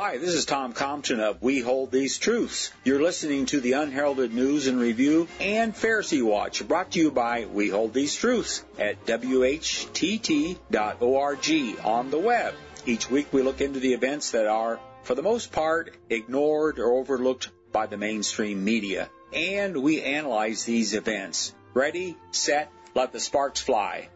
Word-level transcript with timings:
Hi, 0.00 0.16
this 0.16 0.34
is 0.34 0.44
Tom 0.44 0.74
Compton 0.74 1.18
of 1.18 1.42
We 1.42 1.58
Hold 1.58 1.90
These 1.90 2.18
Truths. 2.18 2.70
You're 2.84 3.02
listening 3.02 3.46
to 3.46 3.60
the 3.60 3.72
Unheralded 3.72 4.32
News 4.32 4.68
and 4.68 4.78
Review 4.78 5.26
and 5.40 5.74
Pharisee 5.74 6.22
Watch, 6.22 6.68
brought 6.68 6.92
to 6.92 7.00
you 7.00 7.10
by 7.10 7.46
We 7.46 7.70
Hold 7.70 7.94
These 7.94 8.14
Truths 8.14 8.64
at 8.78 9.04
WHTT.org 9.06 10.68
on 11.84 12.10
the 12.12 12.18
web. 12.20 12.54
Each 12.86 13.10
week 13.10 13.32
we 13.32 13.42
look 13.42 13.60
into 13.60 13.80
the 13.80 13.92
events 13.92 14.30
that 14.30 14.46
are, 14.46 14.78
for 15.02 15.16
the 15.16 15.22
most 15.24 15.50
part, 15.50 15.96
ignored 16.08 16.78
or 16.78 16.92
overlooked 16.92 17.50
by 17.72 17.86
the 17.86 17.96
mainstream 17.96 18.64
media. 18.64 19.10
And 19.32 19.82
we 19.82 20.00
analyze 20.00 20.62
these 20.62 20.94
events. 20.94 21.52
Ready, 21.74 22.16
set, 22.30 22.70
let 22.94 23.12
the 23.12 23.18
sparks 23.18 23.60
fly. 23.60 24.10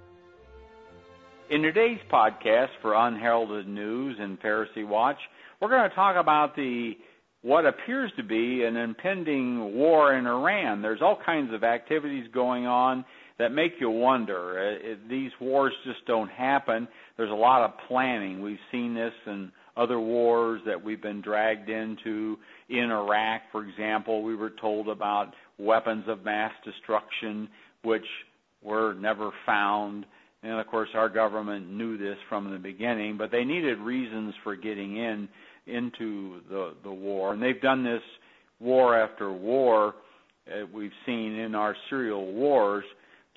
In 1.50 1.62
today's 1.62 1.98
podcast 2.08 2.70
for 2.80 2.94
Unheralded 2.94 3.66
News 3.66 4.18
and 4.20 4.40
Pharisee 4.40 4.86
Watch, 4.86 5.18
we're 5.62 5.68
going 5.68 5.88
to 5.88 5.94
talk 5.94 6.16
about 6.16 6.56
the 6.56 6.94
what 7.42 7.66
appears 7.66 8.10
to 8.16 8.24
be 8.24 8.64
an 8.64 8.76
impending 8.76 9.74
war 9.74 10.14
in 10.14 10.26
Iran. 10.26 10.82
There's 10.82 11.00
all 11.00 11.18
kinds 11.24 11.54
of 11.54 11.62
activities 11.62 12.26
going 12.34 12.66
on 12.66 13.04
that 13.38 13.50
make 13.50 13.74
you 13.80 13.88
wonder. 13.88 14.76
Uh, 14.82 15.08
these 15.08 15.30
wars 15.40 15.72
just 15.84 16.04
don't 16.06 16.30
happen. 16.30 16.88
There's 17.16 17.30
a 17.30 17.34
lot 17.34 17.64
of 17.64 17.72
planning. 17.88 18.42
We've 18.42 18.58
seen 18.72 18.94
this 18.94 19.12
in 19.26 19.52
other 19.76 20.00
wars 20.00 20.60
that 20.66 20.82
we've 20.82 21.00
been 21.00 21.20
dragged 21.20 21.68
into. 21.68 22.38
In 22.68 22.90
Iraq, 22.90 23.42
for 23.52 23.64
example, 23.64 24.22
we 24.22 24.34
were 24.34 24.52
told 24.60 24.88
about 24.88 25.32
weapons 25.58 26.04
of 26.08 26.24
mass 26.24 26.52
destruction, 26.64 27.48
which 27.84 28.06
were 28.62 28.94
never 28.94 29.30
found. 29.46 30.06
And 30.42 30.58
of 30.60 30.66
course, 30.66 30.88
our 30.94 31.08
government 31.08 31.70
knew 31.70 31.98
this 31.98 32.18
from 32.28 32.50
the 32.50 32.58
beginning, 32.58 33.16
but 33.16 33.30
they 33.30 33.44
needed 33.44 33.78
reasons 33.78 34.34
for 34.42 34.56
getting 34.56 34.96
in 34.96 35.28
into 35.66 36.40
the 36.48 36.74
the 36.82 36.92
war, 36.92 37.32
and 37.32 37.42
they've 37.42 37.60
done 37.60 37.84
this 37.84 38.02
war 38.60 38.98
after 38.98 39.32
war. 39.32 39.94
Uh, 40.46 40.66
we've 40.72 40.92
seen 41.06 41.34
in 41.34 41.54
our 41.54 41.76
serial 41.88 42.32
wars. 42.32 42.84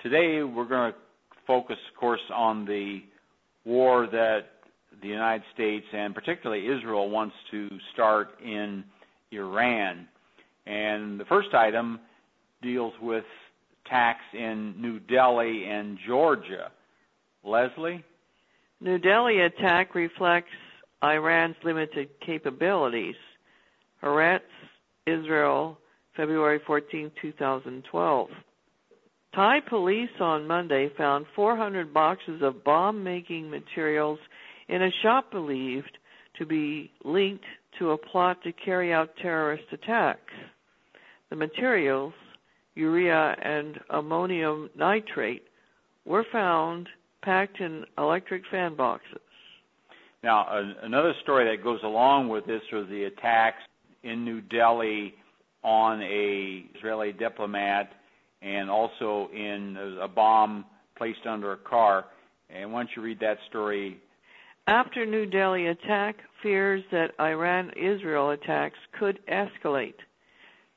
Today, 0.02 0.42
we're 0.42 0.66
going 0.66 0.92
to 0.92 0.98
focus, 1.46 1.76
of 1.92 2.00
course, 2.00 2.20
on 2.34 2.64
the 2.64 3.00
war 3.64 4.06
that 4.10 4.40
the 5.02 5.08
United 5.08 5.44
States 5.54 5.86
and 5.92 6.14
particularly 6.14 6.66
Israel 6.66 7.10
wants 7.10 7.34
to 7.50 7.68
start 7.92 8.30
in 8.42 8.84
Iran. 9.30 10.08
And 10.66 11.20
the 11.20 11.24
first 11.26 11.54
item 11.54 12.00
deals 12.62 12.92
with 13.00 13.24
attacks 13.84 14.24
in 14.32 14.74
New 14.80 14.98
Delhi 15.00 15.64
and 15.64 15.98
Georgia. 16.06 16.70
Leslie? 17.44 18.04
New 18.80 18.98
Delhi 18.98 19.40
attack 19.40 19.94
reflects 19.94 20.50
Iran's 21.02 21.56
limited 21.64 22.08
capabilities. 22.24 23.16
Haaretz, 24.02 24.40
Israel, 25.06 25.78
February 26.16 26.60
14, 26.66 27.10
2012. 27.20 28.28
Thai 29.34 29.60
police 29.68 30.08
on 30.20 30.46
Monday 30.46 30.88
found 30.96 31.26
400 31.34 31.92
boxes 31.92 32.40
of 32.42 32.64
bomb 32.64 33.04
making 33.04 33.50
materials 33.50 34.18
in 34.68 34.82
a 34.82 34.90
shop 35.02 35.30
believed 35.30 35.98
to 36.38 36.46
be 36.46 36.90
linked 37.04 37.44
to 37.78 37.90
a 37.90 37.98
plot 37.98 38.42
to 38.42 38.52
carry 38.52 38.92
out 38.92 39.10
terrorist 39.20 39.64
attacks. 39.72 40.32
The 41.28 41.36
materials, 41.36 42.14
urea 42.74 43.36
and 43.42 43.78
ammonium 43.90 44.70
nitrate, 44.76 45.44
were 46.06 46.24
found 46.32 46.88
packed 47.22 47.60
in 47.60 47.84
electric 47.98 48.42
fan 48.50 48.74
boxes. 48.76 49.20
Now, 50.22 50.46
another 50.82 51.14
story 51.22 51.44
that 51.54 51.62
goes 51.62 51.80
along 51.84 52.28
with 52.28 52.46
this 52.46 52.62
was 52.72 52.86
the 52.88 53.04
attacks 53.04 53.62
in 54.02 54.24
New 54.24 54.40
Delhi 54.40 55.14
on 55.62 56.00
a 56.02 56.64
Israeli 56.76 57.12
diplomat, 57.12 57.90
and 58.42 58.70
also 58.70 59.28
in 59.34 59.76
a 60.00 60.08
bomb 60.08 60.64
placed 60.96 61.26
under 61.28 61.52
a 61.52 61.56
car. 61.56 62.06
And 62.50 62.70
don't 62.70 62.88
you 62.94 63.02
read 63.02 63.18
that 63.20 63.38
story? 63.48 63.98
After 64.68 65.06
New 65.06 65.26
Delhi 65.26 65.66
attack, 65.66 66.16
fears 66.42 66.82
that 66.92 67.12
Iran-Israel 67.20 68.30
attacks 68.30 68.78
could 68.98 69.18
escalate. 69.30 69.94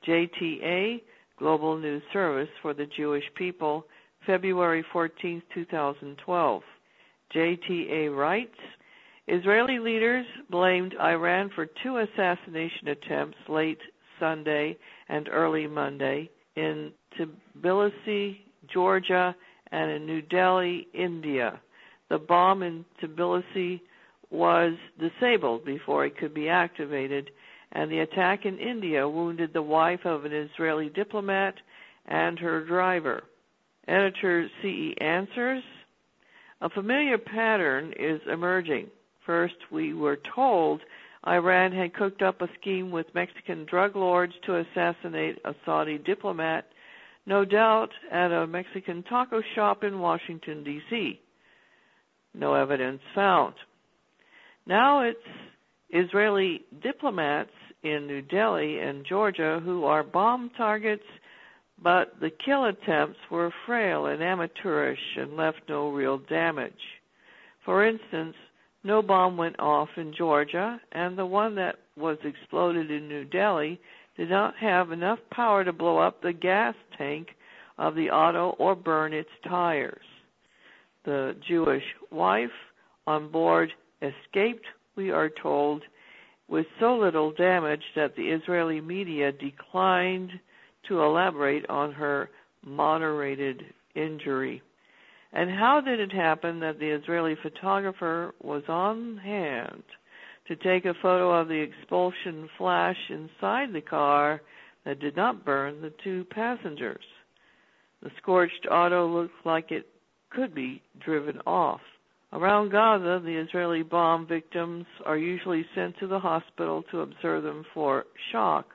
JTA, 0.06 1.02
Global 1.38 1.76
News 1.76 2.02
Service 2.12 2.48
for 2.62 2.72
the 2.74 2.86
Jewish 2.96 3.24
People, 3.36 3.84
February 4.26 4.84
14, 4.92 5.42
2012. 5.54 6.62
JTA 7.34 8.16
writes, 8.16 8.58
Israeli 9.32 9.78
leaders 9.78 10.26
blamed 10.50 10.96
Iran 11.00 11.50
for 11.54 11.66
two 11.84 11.98
assassination 11.98 12.88
attempts 12.88 13.36
late 13.48 13.78
Sunday 14.18 14.76
and 15.08 15.28
early 15.28 15.68
Monday 15.68 16.28
in 16.56 16.90
Tbilisi, 17.16 18.38
Georgia, 18.72 19.36
and 19.70 19.88
in 19.88 20.04
New 20.04 20.20
Delhi, 20.22 20.88
India. 20.92 21.60
The 22.08 22.18
bomb 22.18 22.64
in 22.64 22.84
Tbilisi 23.00 23.80
was 24.30 24.72
disabled 24.98 25.64
before 25.64 26.06
it 26.06 26.18
could 26.18 26.34
be 26.34 26.48
activated, 26.48 27.30
and 27.70 27.88
the 27.88 28.00
attack 28.00 28.46
in 28.46 28.58
India 28.58 29.08
wounded 29.08 29.52
the 29.52 29.62
wife 29.62 30.04
of 30.04 30.24
an 30.24 30.32
Israeli 30.32 30.88
diplomat 30.88 31.54
and 32.06 32.36
her 32.40 32.64
driver. 32.64 33.22
Editor 33.86 34.48
CE 34.60 34.92
answers 35.00 35.62
A 36.62 36.68
familiar 36.70 37.16
pattern 37.16 37.94
is 37.96 38.20
emerging. 38.26 38.88
First, 39.26 39.56
we 39.70 39.94
were 39.94 40.18
told 40.34 40.80
Iran 41.26 41.72
had 41.72 41.94
cooked 41.94 42.22
up 42.22 42.40
a 42.40 42.48
scheme 42.60 42.90
with 42.90 43.14
Mexican 43.14 43.66
drug 43.66 43.94
lords 43.94 44.32
to 44.46 44.56
assassinate 44.56 45.38
a 45.44 45.54
Saudi 45.64 45.98
diplomat, 45.98 46.66
no 47.26 47.44
doubt 47.44 47.90
at 48.10 48.32
a 48.32 48.46
Mexican 48.46 49.02
taco 49.02 49.42
shop 49.54 49.84
in 49.84 49.98
Washington, 50.00 50.64
D.C. 50.64 51.20
No 52.34 52.54
evidence 52.54 53.00
found. 53.14 53.54
Now 54.66 55.02
it's 55.02 55.18
Israeli 55.90 56.62
diplomats 56.82 57.50
in 57.82 58.06
New 58.06 58.22
Delhi 58.22 58.78
and 58.78 59.04
Georgia 59.06 59.60
who 59.62 59.84
are 59.84 60.02
bomb 60.02 60.50
targets, 60.56 61.04
but 61.82 62.14
the 62.20 62.30
kill 62.44 62.66
attempts 62.66 63.18
were 63.30 63.52
frail 63.66 64.06
and 64.06 64.22
amateurish 64.22 64.98
and 65.16 65.36
left 65.36 65.60
no 65.68 65.90
real 65.90 66.18
damage. 66.18 66.72
For 67.64 67.86
instance, 67.86 68.34
no 68.82 69.02
bomb 69.02 69.36
went 69.36 69.58
off 69.58 69.88
in 69.96 70.14
Georgia, 70.16 70.80
and 70.92 71.16
the 71.16 71.26
one 71.26 71.54
that 71.56 71.76
was 71.96 72.18
exploded 72.24 72.90
in 72.90 73.08
New 73.08 73.24
Delhi 73.24 73.80
did 74.16 74.30
not 74.30 74.54
have 74.56 74.90
enough 74.90 75.18
power 75.30 75.64
to 75.64 75.72
blow 75.72 75.98
up 75.98 76.22
the 76.22 76.32
gas 76.32 76.74
tank 76.96 77.28
of 77.78 77.94
the 77.94 78.10
auto 78.10 78.50
or 78.58 78.74
burn 78.74 79.12
its 79.12 79.30
tires. 79.48 80.04
The 81.04 81.34
Jewish 81.46 81.84
wife 82.10 82.50
on 83.06 83.30
board 83.30 83.72
escaped, 84.02 84.66
we 84.96 85.10
are 85.10 85.30
told, 85.42 85.82
with 86.48 86.66
so 86.78 86.96
little 86.96 87.32
damage 87.32 87.82
that 87.96 88.16
the 88.16 88.28
Israeli 88.30 88.80
media 88.80 89.32
declined 89.32 90.30
to 90.88 91.02
elaborate 91.02 91.68
on 91.70 91.92
her 91.92 92.28
moderated 92.64 93.62
injury. 93.94 94.62
And 95.32 95.50
how 95.50 95.80
did 95.80 96.00
it 96.00 96.12
happen 96.12 96.60
that 96.60 96.78
the 96.78 96.90
Israeli 96.90 97.36
photographer 97.42 98.34
was 98.42 98.64
on 98.68 99.16
hand 99.18 99.82
to 100.48 100.56
take 100.56 100.84
a 100.84 100.94
photo 101.00 101.32
of 101.32 101.48
the 101.48 101.60
expulsion 101.60 102.48
flash 102.58 102.96
inside 103.08 103.72
the 103.72 103.80
car 103.80 104.42
that 104.84 104.98
did 104.98 105.16
not 105.16 105.44
burn 105.44 105.80
the 105.80 105.92
two 106.02 106.24
passengers? 106.30 107.04
The 108.02 108.10
scorched 108.16 108.66
auto 108.70 109.06
looked 109.06 109.46
like 109.46 109.70
it 109.70 109.86
could 110.30 110.54
be 110.54 110.82
driven 111.04 111.40
off. 111.46 111.80
Around 112.32 112.70
Gaza, 112.70 113.20
the 113.24 113.36
Israeli 113.36 113.82
bomb 113.82 114.26
victims 114.26 114.86
are 115.04 115.18
usually 115.18 115.66
sent 115.74 115.98
to 115.98 116.06
the 116.06 116.18
hospital 116.18 116.84
to 116.90 117.00
observe 117.00 117.42
them 117.42 117.64
for 117.74 118.04
shock 118.30 118.66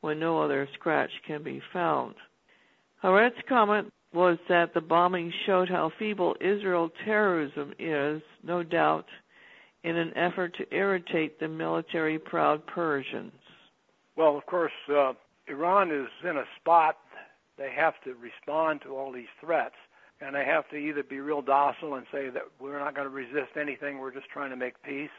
when 0.00 0.20
no 0.20 0.40
other 0.40 0.68
scratch 0.74 1.10
can 1.26 1.42
be 1.42 1.60
found. 1.72 2.14
Haaretz 3.02 3.34
comment 3.48 3.92
was 4.16 4.38
that 4.48 4.72
the 4.72 4.80
bombing 4.80 5.30
showed 5.44 5.68
how 5.68 5.92
feeble 5.98 6.34
Israel 6.40 6.90
terrorism 7.04 7.74
is, 7.78 8.22
no 8.42 8.62
doubt, 8.62 9.04
in 9.84 9.96
an 9.96 10.16
effort 10.16 10.56
to 10.56 10.74
irritate 10.74 11.38
the 11.38 11.46
military 11.46 12.18
proud 12.18 12.66
Persians. 12.66 13.32
Well, 14.16 14.36
of 14.36 14.46
course, 14.46 14.72
uh, 14.88 15.12
Iran 15.48 15.90
is 15.90 16.08
in 16.28 16.38
a 16.38 16.44
spot 16.58 16.96
they 17.58 17.70
have 17.76 17.94
to 18.04 18.14
respond 18.14 18.80
to 18.82 18.96
all 18.96 19.12
these 19.12 19.32
threats, 19.40 19.76
and 20.20 20.34
they 20.34 20.44
have 20.44 20.68
to 20.70 20.76
either 20.76 21.02
be 21.02 21.20
real 21.20 21.42
docile 21.42 21.94
and 21.94 22.06
say 22.10 22.30
that 22.30 22.42
we're 22.58 22.78
not 22.78 22.94
going 22.94 23.08
to 23.08 23.14
resist 23.14 23.56
anything, 23.60 23.98
we're 23.98 24.12
just 24.12 24.28
trying 24.28 24.50
to 24.50 24.56
make 24.56 24.82
peace, 24.82 25.10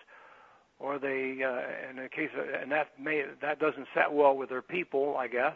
or 0.80 1.00
they, 1.00 1.38
uh, 1.44 1.90
in 1.90 2.00
a 2.00 2.10
case, 2.10 2.30
of, 2.38 2.46
and 2.62 2.72
that 2.72 2.90
may 3.00 3.24
that 3.42 3.60
doesn't 3.60 3.88
set 3.94 4.12
well 4.12 4.36
with 4.36 4.50
their 4.50 4.62
people, 4.62 5.16
I 5.18 5.28
guess. 5.28 5.56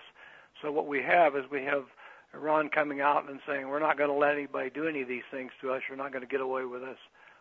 So 0.61 0.71
what 0.71 0.87
we 0.87 1.01
have 1.01 1.35
is 1.35 1.43
we 1.51 1.63
have 1.63 1.85
Iran 2.33 2.69
coming 2.69 3.01
out 3.01 3.29
and 3.29 3.39
saying 3.47 3.67
we're 3.67 3.79
not 3.79 3.97
going 3.97 4.09
to 4.09 4.15
let 4.15 4.33
anybody 4.33 4.69
do 4.69 4.87
any 4.87 5.01
of 5.01 5.07
these 5.07 5.23
things 5.31 5.51
to 5.61 5.71
us. 5.71 5.81
You're 5.87 5.97
not 5.97 6.11
going 6.11 6.23
to 6.23 6.31
get 6.31 6.41
away 6.41 6.65
with 6.65 6.83
us 6.83 6.97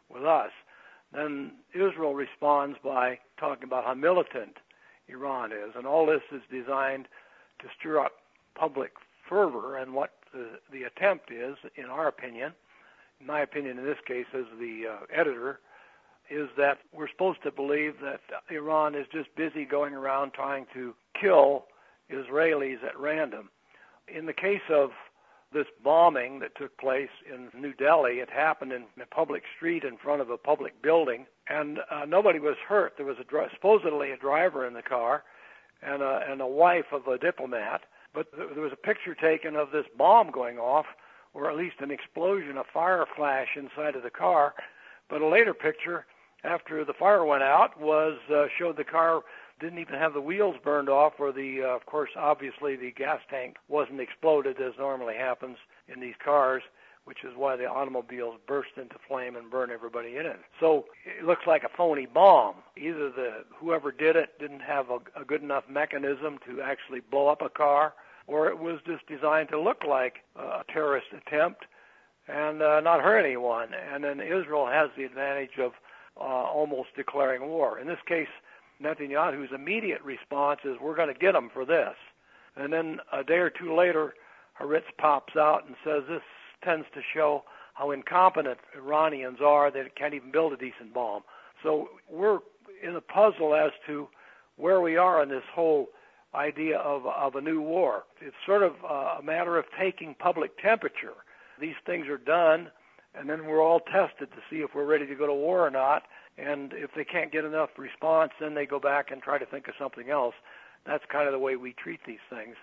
with 0.09 0.25
us. 0.25 0.51
Then 1.13 1.53
Israel 1.75 2.15
responds 2.15 2.79
by 2.83 3.19
talking 3.39 3.65
about 3.65 3.85
how 3.85 3.95
militant 3.95 4.57
Iran 5.09 5.53
is, 5.53 5.75
and 5.77 5.87
all 5.87 6.07
this 6.07 6.23
is 6.33 6.43
designed 6.51 7.07
to 7.61 7.67
stir 7.79 8.01
up 8.01 8.13
public 8.55 8.93
fervor. 9.29 9.77
And 9.79 9.93
what 9.95 10.13
the, 10.33 10.59
the 10.73 10.85
attempt 10.85 11.31
is, 11.33 11.57
in 11.77 11.87
our 11.87 12.09
opinion, 12.09 12.53
in 13.21 13.27
my 13.27 13.41
opinion, 13.41 13.79
in 13.79 13.85
this 13.85 13.99
case, 14.07 14.27
as 14.35 14.45
the 14.59 14.85
uh, 14.93 15.05
editor, 15.15 15.61
is 16.31 16.49
that 16.57 16.79
we're 16.93 17.09
supposed 17.09 17.43
to 17.43 17.51
believe 17.51 17.95
that 18.03 18.21
Iran 18.51 18.95
is 18.95 19.07
just 19.13 19.35
busy 19.37 19.65
going 19.65 19.95
around 19.95 20.33
trying 20.33 20.67
to 20.75 20.95
kill 21.21 21.65
Israelis 22.11 22.83
at 22.85 22.99
random. 22.99 23.51
In 24.15 24.27
the 24.27 24.33
case 24.33 24.61
of 24.71 24.91
this 25.53 25.67
bombing 25.83 26.39
that 26.41 26.57
took 26.57 26.77
place 26.79 27.11
in 27.33 27.49
New 27.61 27.73
Delhi, 27.75 28.15
it 28.21 28.31
happened 28.31 28.73
in 28.73 28.85
a 29.01 29.07
public 29.07 29.43
street 29.57 29.85
in 29.85 29.97
front 29.97 30.21
of 30.21 30.31
a 30.31 30.37
public 30.37 30.81
building, 30.83 31.27
and 31.49 31.79
uh, 31.91 32.05
nobody 32.07 32.39
was 32.39 32.57
hurt. 32.69 32.95
There 32.97 33.07
was 33.07 33.17
a 33.19 33.49
supposedly 33.55 34.13
a 34.13 34.17
driver 34.17 34.67
in 34.67 34.75
the 34.75 34.83
car, 34.83 35.25
and 35.83 36.03
a, 36.03 36.21
and 36.29 36.41
a 36.41 36.47
wife 36.47 36.93
of 36.93 37.07
a 37.09 37.19
diplomat. 37.19 37.83
But 38.15 38.27
there 38.37 38.63
was 38.63 38.73
a 38.73 38.77
picture 38.77 39.15
taken 39.15 39.57
of 39.57 39.71
this 39.71 39.87
bomb 39.97 40.31
going 40.31 40.59
off, 40.59 40.87
or 41.35 41.51
at 41.51 41.57
least 41.57 41.77
an 41.81 41.91
explosion, 41.91 42.59
a 42.59 42.65
fire 42.73 43.07
flash 43.17 43.49
inside 43.57 43.97
of 43.97 44.03
the 44.03 44.11
car. 44.11 44.55
But 45.09 45.23
a 45.23 45.27
later 45.27 45.55
picture, 45.55 46.07
after 46.45 46.85
the 46.85 46.93
fire 46.93 47.25
went 47.25 47.43
out, 47.43 47.81
was 47.81 48.19
uh, 48.33 48.47
showed 48.59 48.77
the 48.77 48.85
car 48.85 49.23
didn't 49.61 49.79
even 49.79 49.95
have 49.95 50.15
the 50.15 50.21
wheels 50.21 50.57
burned 50.65 50.89
off, 50.89 51.15
or 51.19 51.33
the, 51.33 51.63
uh, 51.63 51.77
of 51.77 51.87
course, 51.87 52.11
obviously 52.17 52.77
the 52.77 52.93
gas 52.93 53.21
tank 53.31 53.57
wasn't 53.69 54.01
exploded 54.01 54.61
as 54.61 54.73
normally 54.79 55.15
happens 55.15 55.57
in 55.89 56.01
these 56.01 56.15
cars, 56.25 56.63
which 57.05 57.25
is 57.25 57.33
why 57.37 57.57
the 57.57 57.67
automobiles 57.67 58.37
burst 58.47 58.71
into 58.77 58.97
flame 59.09 59.37
and 59.37 59.51
burn 59.51 59.71
everybody 59.71 60.17
in 60.17 60.27
it. 60.27 60.39
So 60.59 60.87
it 61.05 61.25
looks 61.25 61.47
like 61.47 61.65
a 61.65 61.77
phony 61.77 62.07
bomb. 62.07 62.57
Either 62.77 63.11
the 63.11 63.45
whoever 63.55 63.91
did 63.91 64.17
it 64.17 64.39
didn't 64.39 64.61
have 64.61 64.91
a, 64.91 64.99
a 65.21 65.25
good 65.25 65.43
enough 65.43 65.65
mechanism 65.69 66.39
to 66.47 66.61
actually 66.63 67.01
blow 67.01 67.29
up 67.29 67.43
a 67.43 67.49
car, 67.49 67.95
or 68.27 68.49
it 68.49 68.59
was 68.59 68.79
just 68.87 69.07
designed 69.07 69.49
to 69.49 69.61
look 69.61 69.83
like 69.87 70.17
a 70.37 70.63
terrorist 70.73 71.09
attempt 71.13 71.65
and 72.29 72.63
uh, 72.63 72.81
not 72.81 73.01
hurt 73.01 73.25
anyone. 73.25 73.71
And 73.93 74.05
then 74.05 74.21
Israel 74.21 74.67
has 74.67 74.91
the 74.97 75.05
advantage 75.05 75.59
of 75.59 75.73
uh, 76.17 76.23
almost 76.23 76.91
declaring 76.95 77.49
war. 77.49 77.79
In 77.79 77.89
this 77.89 77.99
case, 78.07 78.29
Netanyahu's 78.83 79.53
immediate 79.53 80.03
response 80.03 80.61
is, 80.65 80.79
"We're 80.81 80.97
going 80.97 81.13
to 81.13 81.19
get 81.19 81.33
them 81.33 81.51
for 81.51 81.65
this," 81.65 81.97
and 82.57 82.73
then 82.73 83.01
a 83.13 83.23
day 83.23 83.39
or 83.39 83.51
two 83.51 83.75
later, 83.75 84.15
Haaretz 84.59 84.85
pops 84.99 85.37
out 85.37 85.67
and 85.67 85.77
says 85.85 86.05
this 86.09 86.23
tends 86.63 86.87
to 86.95 87.03
show 87.15 87.45
how 87.75 87.91
incompetent 87.91 88.59
Iranians 88.77 89.41
are 89.41 89.71
that 89.71 89.95
can't 89.97 90.15
even 90.15 90.31
build 90.31 90.53
a 90.53 90.57
decent 90.57 90.93
bomb. 90.93 91.23
So 91.63 91.91
we're 92.09 92.41
in 92.83 92.97
a 92.97 93.01
puzzle 93.01 93.55
as 93.55 93.73
to 93.87 94.09
where 94.57 94.81
we 94.81 94.97
are 94.97 95.23
in 95.23 95.29
this 95.29 95.45
whole 95.55 95.89
idea 96.35 96.79
of 96.79 97.07
of 97.07 97.35
a 97.35 97.41
new 97.41 97.61
war. 97.61 98.05
It's 98.21 98.37
sort 98.47 98.63
of 98.63 98.75
a 98.85 99.23
matter 99.23 99.59
of 99.59 99.65
taking 99.79 100.15
public 100.15 100.59
temperature. 100.59 101.15
These 101.59 101.77
things 101.85 102.09
are 102.09 102.19
done, 102.19 102.71
and 103.15 103.29
then 103.29 103.47
we're 103.47 103.63
all 103.63 103.81
tested 103.81 104.31
to 104.33 104.39
see 104.49 104.63
if 104.63 104.75
we're 104.75 104.85
ready 104.85 105.07
to 105.07 105.15
go 105.15 105.27
to 105.27 105.35
war 105.35 105.67
or 105.67 105.71
not. 105.71 106.05
And 106.41 106.73
if 106.73 106.91
they 106.97 107.05
can't 107.05 107.33
get 107.33 107.45
enough 107.45 107.71
response, 107.77 108.33
then 108.41 108.55
they 108.55 108.67
go 108.67 108.81
back 108.81 109.11
and 109.11 109.23
try 109.23 109.39
to 109.39 109.47
think 109.47 109.69
of 109.69 109.75
something 109.79 110.11
else. 110.11 110.35
That's 110.87 111.05
kind 111.11 111.27
of 111.27 111.33
the 111.33 111.39
way 111.39 111.57
we 111.57 111.75
treat 111.75 112.01
these 112.07 112.25
things 112.31 112.57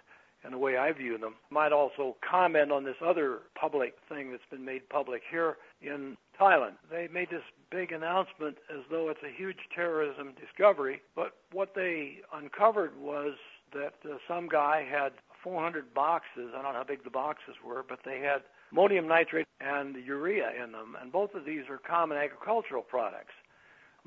and 0.44 0.54
the 0.54 0.58
way 0.58 0.78
I 0.78 0.92
view 0.92 1.18
them. 1.18 1.36
Might 1.50 1.72
also 1.72 2.16
comment 2.28 2.72
on 2.72 2.84
this 2.84 2.96
other 3.06 3.40
public 3.60 3.96
thing 4.08 4.32
that's 4.32 4.46
been 4.50 4.64
made 4.66 4.88
public 4.90 5.22
here 5.30 5.58
in 5.82 6.16
Thailand. 6.40 6.74
They 6.90 7.08
made 7.12 7.30
this 7.30 7.44
big 7.72 7.92
announcement 7.92 8.58
as 8.72 8.84
though 8.90 9.10
it's 9.10 9.24
a 9.24 9.36
huge 9.36 9.58
terrorism 9.76 10.34
discovery, 10.40 11.02
but 11.16 11.34
what 11.52 11.74
they 11.76 12.18
uncovered 12.34 12.98
was 13.00 13.34
that 13.74 13.96
uh, 14.06 14.18
some 14.28 14.48
guy 14.48 14.88
had 14.90 15.14
400 15.44 15.94
boxes. 15.94 16.52
I 16.56 16.62
don't 16.62 16.74
know 16.74 16.80
how 16.80 16.84
big 16.84 17.04
the 17.04 17.10
boxes 17.10 17.56
were, 17.66 17.84
but 17.88 18.00
they 18.06 18.20
had 18.20 18.42
ammonium 18.72 19.08
nitrate 19.08 19.48
and 19.60 19.96
urea 19.96 20.52
in 20.64 20.72
them, 20.72 20.96
and 21.02 21.12
both 21.12 21.34
of 21.34 21.46
these 21.46 21.64
are 21.70 21.78
common 21.78 22.18
agricultural 22.18 22.84
products. 22.84 23.34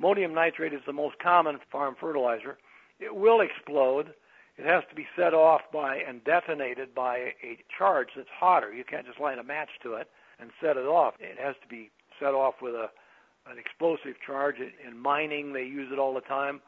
Ammonium 0.01 0.35
nitrate 0.35 0.73
is 0.73 0.81
the 0.87 0.93
most 0.93 1.19
common 1.19 1.59
farm 1.71 1.95
fertilizer. 2.01 2.57
It 3.01 3.15
will 3.15 3.41
explode. 3.43 4.15
It 4.57 4.65
has 4.65 4.83
to 4.89 4.95
be 4.95 5.07
set 5.15 5.35
off 5.35 5.61
by 5.73 5.97
and 5.97 6.25
detonated 6.25 6.95
by 6.95 7.35
a 7.43 7.59
charge 7.77 8.09
that's 8.17 8.29
hotter. 8.33 8.73
You 8.73 8.85
can't 8.85 9.07
just 9.07 9.21
light 9.21 9.39
a 9.39 9.43
match 9.43 9.69
to 9.83 9.95
it 9.95 10.09
and 10.39 10.51
set 10.61 10.79
it 10.79 10.87
off. 10.87 11.15
It 11.21 11.39
has 11.39 11.55
to 11.63 11.69
be 11.69 11.91
set 12.19 12.35
off 12.35 12.55
with 12.63 12.75
a 12.75 12.89
an 13.51 13.59
explosive 13.59 14.21
charge. 14.25 14.57
In 14.59 14.99
mining, 14.99 15.53
they 15.53 15.65
use 15.65 15.89
it 15.93 15.99
all 15.99 16.15
the 16.15 16.21
time, 16.21 16.61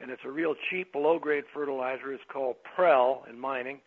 and 0.00 0.10
it's 0.10 0.22
a 0.24 0.30
real 0.30 0.54
cheap, 0.68 0.94
low-grade 0.94 1.44
fertilizer. 1.54 2.12
It's 2.12 2.24
called 2.30 2.56
prill 2.76 3.22
in 3.30 3.38
mining, 3.38 3.80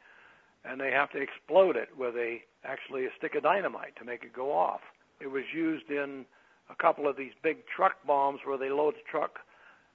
and 0.64 0.80
they 0.80 0.92
have 0.92 1.12
to 1.12 1.22
explode 1.22 1.76
it 1.76 1.90
with 1.98 2.16
a 2.16 2.38
actually 2.64 3.06
a 3.06 3.10
stick 3.18 3.36
of 3.36 3.44
dynamite 3.44 3.96
to 3.98 4.06
make 4.06 4.24
it 4.24 4.34
go 4.34 4.52
off. 4.52 4.82
It 5.20 5.28
was 5.28 5.44
used 5.54 5.90
in 5.90 6.26
a 6.72 6.82
couple 6.82 7.08
of 7.08 7.18
these 7.18 7.34
big 7.44 7.58
truck 7.68 7.96
bombs 8.06 8.40
where 8.46 8.58
they 8.58 8.70
load 8.70 8.96
the 8.96 9.10
truck 9.10 9.40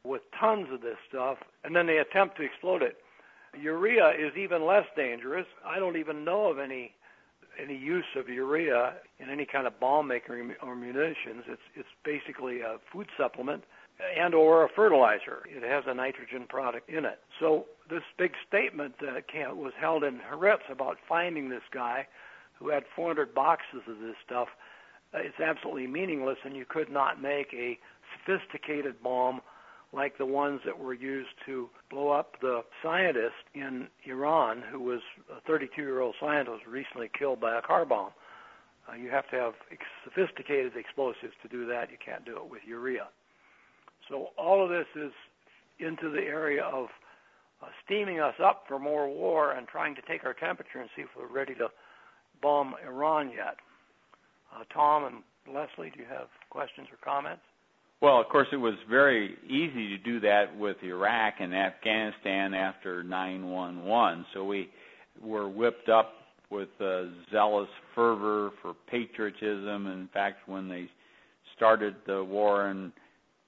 with 0.05 0.23
tons 0.38 0.69
of 0.73 0.81
this 0.81 0.96
stuff 1.08 1.38
and 1.64 1.75
then 1.75 1.87
they 1.87 1.99
attempt 1.99 2.37
to 2.37 2.43
explode 2.43 2.82
it. 2.82 2.99
Urea 3.61 4.11
is 4.11 4.37
even 4.37 4.67
less 4.67 4.84
dangerous. 4.96 5.46
I 5.64 5.78
don't 5.78 5.96
even 5.96 6.25
know 6.25 6.46
of 6.46 6.58
any 6.58 6.93
any 7.58 7.75
use 7.75 8.05
of 8.17 8.28
urea 8.28 8.96
in 9.19 9.31
any 9.31 9.46
kind 9.46 9.67
of 9.67 9.81
bomb 9.81 10.06
making 10.06 10.55
or 10.62 10.76
munitions. 10.76 11.44
It's 11.49 11.62
it's 11.75 11.88
basically 12.05 12.61
a 12.61 12.76
food 12.93 13.06
supplement 13.17 13.64
and 14.19 14.34
or 14.34 14.64
a 14.64 14.69
fertilizer. 14.69 15.43
It 15.46 15.62
has 15.62 15.84
a 15.87 15.94
nitrogen 15.94 16.46
product 16.49 16.90
in 16.90 17.06
it. 17.06 17.19
So 17.40 17.64
this 17.88 18.02
big 18.19 18.32
statement 18.46 18.96
that 19.00 19.25
was 19.56 19.72
held 19.81 20.05
in 20.05 20.19
Haaretz 20.19 20.70
about 20.70 20.99
finding 21.08 21.49
this 21.49 21.62
guy 21.72 22.06
who 22.58 22.69
had 22.69 22.84
400 22.94 23.34
boxes 23.34 23.82
of 23.88 23.99
this 24.00 24.17
stuff 24.25 24.49
it's 25.14 25.41
absolutely 25.41 25.87
meaningless, 25.87 26.38
and 26.44 26.56
you 26.56 26.64
could 26.69 26.91
not 26.91 27.20
make 27.20 27.49
a 27.55 27.79
sophisticated 28.19 29.03
bomb 29.03 29.41
like 29.93 30.19
the 30.19 30.26
ones 30.26 30.61
that 30.67 30.79
were 30.79 30.94
used 30.94 31.31
to 31.47 31.69
blow 31.91 32.11
up 32.11 32.41
the 32.41 32.62
scientist 32.82 33.35
in 33.55 33.88
Iran, 34.05 34.62
who 34.70 34.81
was 34.81 35.00
a 35.31 35.50
32-year-old 35.50 36.14
scientist 36.20 36.67
recently 36.67 37.11
killed 37.17 37.41
by 37.41 37.56
a 37.56 37.62
car 37.62 37.85
bomb. 37.85 38.11
Uh, 38.88 38.94
you 38.94 39.11
have 39.11 39.29
to 39.31 39.37
have 39.37 39.55
sophisticated 40.05 40.73
explosives 40.76 41.32
to 41.43 41.49
do 41.49 41.67
that. 41.67 41.91
You 41.91 41.97
can't 42.05 42.25
do 42.25 42.37
it 42.37 42.50
with 42.50 42.62
urea. 42.67 43.08
So 44.08 44.29
all 44.37 44.62
of 44.62 44.70
this 44.70 44.87
is 44.94 45.12
into 45.79 46.10
the 46.10 46.22
area 46.22 46.63
of 46.63 46.86
uh, 47.63 47.67
steaming 47.84 48.20
us 48.20 48.34
up 48.43 48.65
for 48.69 48.79
more 48.79 49.08
war 49.08 49.53
and 49.53 49.67
trying 49.67 49.94
to 49.94 50.03
take 50.03 50.25
our 50.25 50.34
temperature 50.34 50.81
and 50.81 50.91
see 50.94 51.03
if 51.03 51.08
we're 51.17 51.27
ready 51.27 51.55
to 51.55 51.69
bomb 52.43 52.75
Iran 52.86 53.31
yet. 53.31 53.56
Uh, 54.56 54.65
Tom 54.72 55.05
and 55.05 55.55
Leslie, 55.55 55.91
do 55.91 56.01
you 56.01 56.06
have 56.08 56.29
questions 56.51 56.89
or 56.91 56.98
comments? 57.05 57.43
Well, 58.01 58.20
of 58.20 58.29
course, 58.29 58.48
it 58.53 58.56
was 58.56 58.75
very 58.89 59.36
easy 59.46 59.89
to 59.89 59.98
do 59.98 60.20
that 60.20 60.56
with 60.56 60.77
Iraq 60.82 61.34
and 61.41 61.55
Afghanistan 61.55 62.55
after 62.55 63.03
9/11. 63.03 64.25
So 64.34 64.44
we 64.44 64.70
were 65.20 65.48
whipped 65.48 65.89
up 65.89 66.13
with 66.51 66.69
uh, 66.81 67.05
zealous 67.32 67.69
fervor 67.94 68.51
for 68.63 68.75
patriotism. 68.89 69.86
In 69.86 70.08
fact, 70.13 70.46
when 70.46 70.69
they 70.69 70.89
started 71.56 71.96
the 72.06 72.22
war 72.22 72.69
in 72.69 72.93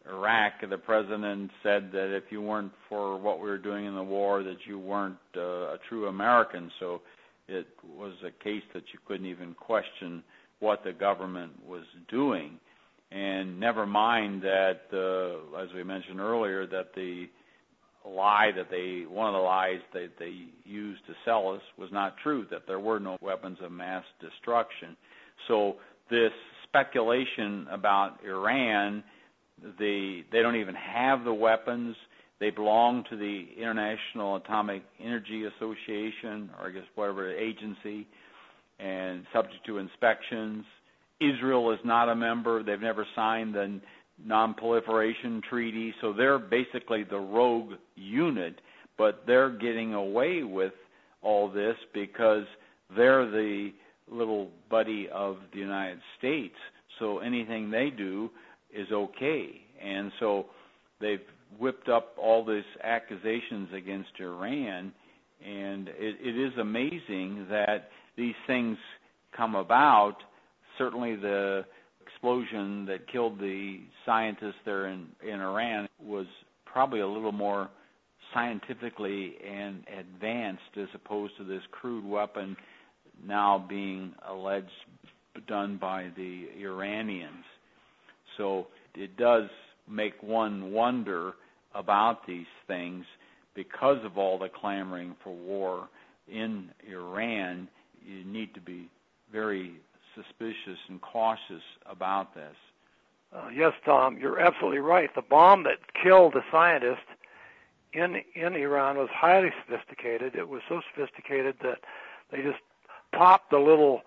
Iraq, 0.09 0.55
the 0.69 0.79
president 0.79 1.50
said 1.62 1.91
that 1.93 2.17
if 2.17 2.25
you 2.31 2.41
weren't 2.41 2.73
for 2.88 3.19
what 3.19 3.41
we 3.41 3.49
were 3.49 3.59
doing 3.59 3.85
in 3.85 3.95
the 3.95 4.03
war, 4.03 4.43
that 4.43 4.67
you 4.67 4.79
weren't 4.79 5.17
uh, 5.37 5.75
a 5.75 5.79
true 5.88 6.07
American. 6.07 6.71
So 6.81 7.03
it 7.49 7.67
was 7.97 8.15
a 8.25 8.31
case 8.43 8.62
that 8.73 8.85
you 8.93 8.99
couldn't 9.07 9.27
even 9.27 9.55
question 9.55 10.23
what 10.61 10.85
the 10.85 10.93
government 10.93 11.53
was 11.67 11.85
doing. 12.09 12.59
And 13.11 13.59
never 13.59 13.87
mind 13.87 14.43
that, 14.43 14.81
uh, 14.93 15.59
as 15.59 15.69
we 15.75 15.83
mentioned 15.83 16.21
earlier, 16.21 16.67
that 16.67 16.95
the 16.95 17.27
lie 18.07 18.50
that 18.57 18.71
they, 18.71 19.05
one 19.09 19.29
of 19.29 19.35
the 19.35 19.38
lies 19.38 19.81
that 19.93 20.11
they 20.19 20.35
used 20.65 21.05
to 21.07 21.15
sell 21.25 21.50
us 21.50 21.62
was 21.79 21.91
not 21.93 22.17
true, 22.23 22.47
that 22.50 22.62
there 22.67 22.81
were 22.81 22.99
no 23.00 23.17
weapons 23.21 23.59
of 23.62 23.73
mass 23.73 24.05
destruction. 24.21 24.97
So 25.47 25.77
this 26.11 26.33
speculation 26.65 27.67
about 27.71 28.19
Iran, 28.25 29.03
they, 29.79 30.25
they 30.31 30.43
don't 30.43 30.57
even 30.57 30.75
have 30.75 31.25
the 31.25 31.35
weapons. 31.35 31.97
They 32.41 32.50
belong 32.50 33.05
to 33.11 33.17
the 33.17 33.47
International 33.59 34.37
Atomic 34.37 34.83
Energy 35.03 35.45
Association, 35.45 36.50
or 36.59 36.69
I 36.69 36.71
guess 36.71 36.85
whatever 36.95 37.35
agency 37.35 38.07
and 38.78 39.25
subject 39.32 39.64
to 39.66 39.78
inspections. 39.78 40.64
Israel 41.20 41.73
is 41.73 41.80
not 41.85 42.08
a 42.08 42.14
member. 42.14 42.62
They've 42.62 42.80
never 42.80 43.06
signed 43.16 43.54
the 43.54 43.80
non-proliferation 44.25 45.42
treaty, 45.49 45.94
so 46.00 46.12
they're 46.12 46.38
basically 46.38 47.04
the 47.04 47.18
rogue 47.18 47.73
unit, 47.97 48.61
but 48.97 49.23
they're 49.26 49.50
getting 49.50 49.94
away 49.94 50.42
with 50.42 50.73
all 51.23 51.49
this 51.49 51.76
because 51.94 52.44
they're 52.97 53.30
the 53.30 53.70
little 54.11 54.49
buddy 54.70 55.08
of 55.12 55.37
the 55.52 55.58
United 55.58 56.00
States. 56.18 56.54
So 56.99 57.18
anything 57.18 57.70
they 57.70 57.90
do 57.90 58.30
is 58.75 58.88
okay. 58.92 59.61
and 59.82 60.11
so 60.18 60.47
they've 61.00 61.20
whipped 61.58 61.88
up 61.88 62.14
all 62.20 62.44
these 62.44 62.64
accusations 62.82 63.68
against 63.75 64.11
Iran, 64.20 64.92
and 65.44 65.88
it, 65.88 66.16
it 66.20 66.37
is 66.37 66.52
amazing 66.58 67.47
that 67.49 67.90
these 68.19 68.35
things 68.47 68.77
come 69.35 69.55
about. 69.55 70.17
Certainly, 70.77 71.17
the 71.17 71.65
explosion 72.03 72.85
that 72.87 73.11
killed 73.11 73.39
the 73.39 73.79
scientists 74.05 74.61
there 74.67 74.89
in, 74.89 75.07
in 75.27 75.41
Iran 75.41 75.89
was 76.03 76.27
probably 76.67 77.01
a 77.01 77.07
little 77.07 77.33
more 77.33 77.71
scientifically 78.35 79.37
and 79.49 79.85
advanced 79.99 80.77
as 80.77 80.89
opposed 80.95 81.37
to 81.39 81.45
this 81.45 81.63
crude 81.71 82.05
weapon 82.05 82.57
now 83.27 83.65
being 83.69 84.13
alleged 84.29 84.69
done 85.47 85.79
by 85.81 86.11
the 86.17 86.47
Iranians. 86.61 87.45
So 88.37 88.67
it 88.95 89.17
does 89.17 89.49
make 89.89 90.23
one 90.23 90.73
wonder 90.73 91.33
about 91.75 92.27
these 92.27 92.47
things 92.67 93.05
because 93.55 93.99
of 94.05 94.19
all 94.19 94.39
the 94.39 94.49
clamoring 94.49 95.15
for 95.23 95.35
war 95.35 95.89
in 96.31 96.71
Iran. 96.91 97.69
You 98.05 98.25
need 98.25 98.55
to 98.55 98.61
be 98.61 98.88
very 99.33 99.73
suspicious 100.14 100.78
and 100.88 101.00
cautious 101.00 101.62
about 101.87 102.35
this. 102.35 102.55
Uh, 103.35 103.49
yes, 103.55 103.73
Tom, 103.85 104.17
you're 104.19 104.40
absolutely 104.40 104.78
right. 104.78 105.14
The 105.14 105.23
bomb 105.23 105.64
that 105.64 105.78
killed 106.02 106.33
the 106.33 106.43
scientist 106.50 107.02
in 107.93 108.23
in 108.35 108.55
Iran 108.55 108.97
was 108.97 109.09
highly 109.12 109.50
sophisticated. 109.64 110.35
It 110.35 110.49
was 110.49 110.62
so 110.69 110.81
sophisticated 110.95 111.57
that 111.62 111.78
they 112.31 112.43
just 112.43 112.61
popped 113.12 113.52
a 113.52 113.61
little 113.61 114.02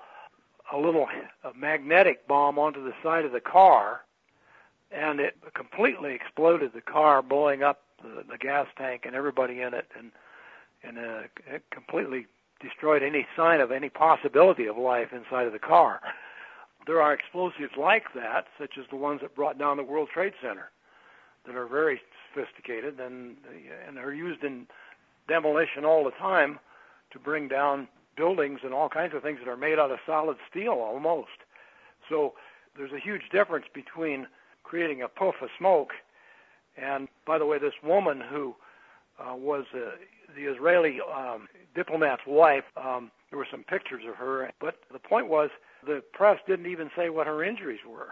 a 0.74 0.78
little 0.78 1.08
a 1.44 1.54
magnetic 1.56 2.28
bomb 2.28 2.58
onto 2.58 2.84
the 2.84 2.94
side 3.04 3.26
of 3.26 3.32
the 3.32 3.42
car, 3.42 4.02
and 4.92 5.20
it 5.20 5.38
completely 5.54 6.14
exploded 6.14 6.72
the 6.74 6.82
car, 6.82 7.22
blowing 7.22 7.62
up 7.62 7.82
the, 8.02 8.24
the 8.30 8.38
gas 8.38 8.68
tank 8.78 9.04
and 9.06 9.16
everybody 9.16 9.62
in 9.62 9.74
it, 9.74 9.88
and 9.98 10.12
and 10.84 10.98
uh, 10.98 11.22
it 11.48 11.64
completely 11.72 12.26
destroyed 12.62 13.04
any 13.04 13.26
sign 13.36 13.60
of 13.60 13.72
any 13.72 13.90
possibility 13.90 14.68
of 14.68 14.78
life 14.78 15.10
inside 15.12 15.48
of 15.48 15.54
the 15.54 15.60
car. 15.60 16.02
There 16.88 17.02
are 17.02 17.14
explosives 17.14 17.74
like 17.78 18.06
that, 18.16 18.46
such 18.60 18.78
as 18.80 18.86
the 18.90 18.96
ones 18.96 19.22
that 19.22 19.36
brought 19.36 19.60
down 19.60 19.78
the 19.78 19.84
World 19.84 20.10
Trade 20.14 20.34
Center, 20.42 20.72
that 21.46 21.56
are 21.56 21.68
very 21.68 22.02
sophisticated 22.34 23.00
and 23.00 23.38
and 23.88 23.98
are 23.98 24.14
used 24.14 24.44
in 24.44 24.68
demolition 25.28 25.86
all 25.86 26.04
the 26.04 26.12
time 26.12 26.60
to 27.12 27.20
bring 27.20 27.48
down 27.48 27.88
buildings 28.18 28.60
and 28.64 28.74
all 28.74 28.90
kinds 28.90 29.14
of 29.14 29.22
things 29.22 29.40
that 29.44 29.50
are 29.50 29.58
made 29.58 29.80
out 29.80 29.92
of 29.92 30.00
solid 30.06 30.38
steel 30.50 30.74
almost. 30.74 31.30
So 32.10 32.34
there's 32.78 32.92
a 32.92 33.00
huge 33.00 33.24
difference 33.32 33.66
between 33.74 34.28
creating 34.64 35.02
a 35.02 35.08
puff 35.08 35.36
of 35.42 35.50
smoke 35.58 35.92
and 36.78 37.08
by 37.26 37.38
the 37.38 37.46
way, 37.46 37.60
this 37.60 37.74
woman 37.84 38.22
who 38.22 38.56
uh, 39.20 39.36
was 39.36 39.66
uh, 39.74 39.92
the 40.36 40.44
Israeli 40.44 41.00
um, 41.02 41.48
diplomat's 41.76 42.24
wife, 42.26 42.64
um, 42.78 43.12
there 43.30 43.38
were 43.38 43.48
some 43.50 43.64
pictures 43.64 44.04
of 44.08 44.16
her, 44.16 44.52
but 44.60 44.76
the 44.92 45.00
point 45.00 45.28
was 45.28 45.50
the 45.86 46.02
press 46.14 46.38
didn't 46.48 46.68
even 46.68 46.90
say 46.96 47.10
what 47.10 47.28
her 47.28 47.44
injuries 47.44 47.80
were. 47.88 48.10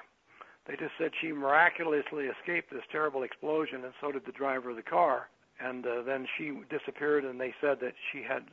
They 0.68 0.76
just 0.76 0.92
said 1.00 1.12
she 1.20 1.32
miraculously 1.32 2.26
escaped 2.26 2.72
this 2.72 2.84
terrible 2.92 3.24
explosion, 3.24 3.84
and 3.84 3.94
so 4.00 4.12
did 4.12 4.26
the 4.26 4.32
driver 4.32 4.70
of 4.70 4.76
the 4.76 4.84
car. 4.84 5.30
And 5.60 5.86
uh, 5.86 6.04
then 6.04 6.28
she 6.38 6.54
disappeared, 6.70 7.26
and 7.26 7.40
they 7.40 7.54
said 7.60 7.80
that 7.82 7.94
she 8.12 8.22
had 8.22 8.44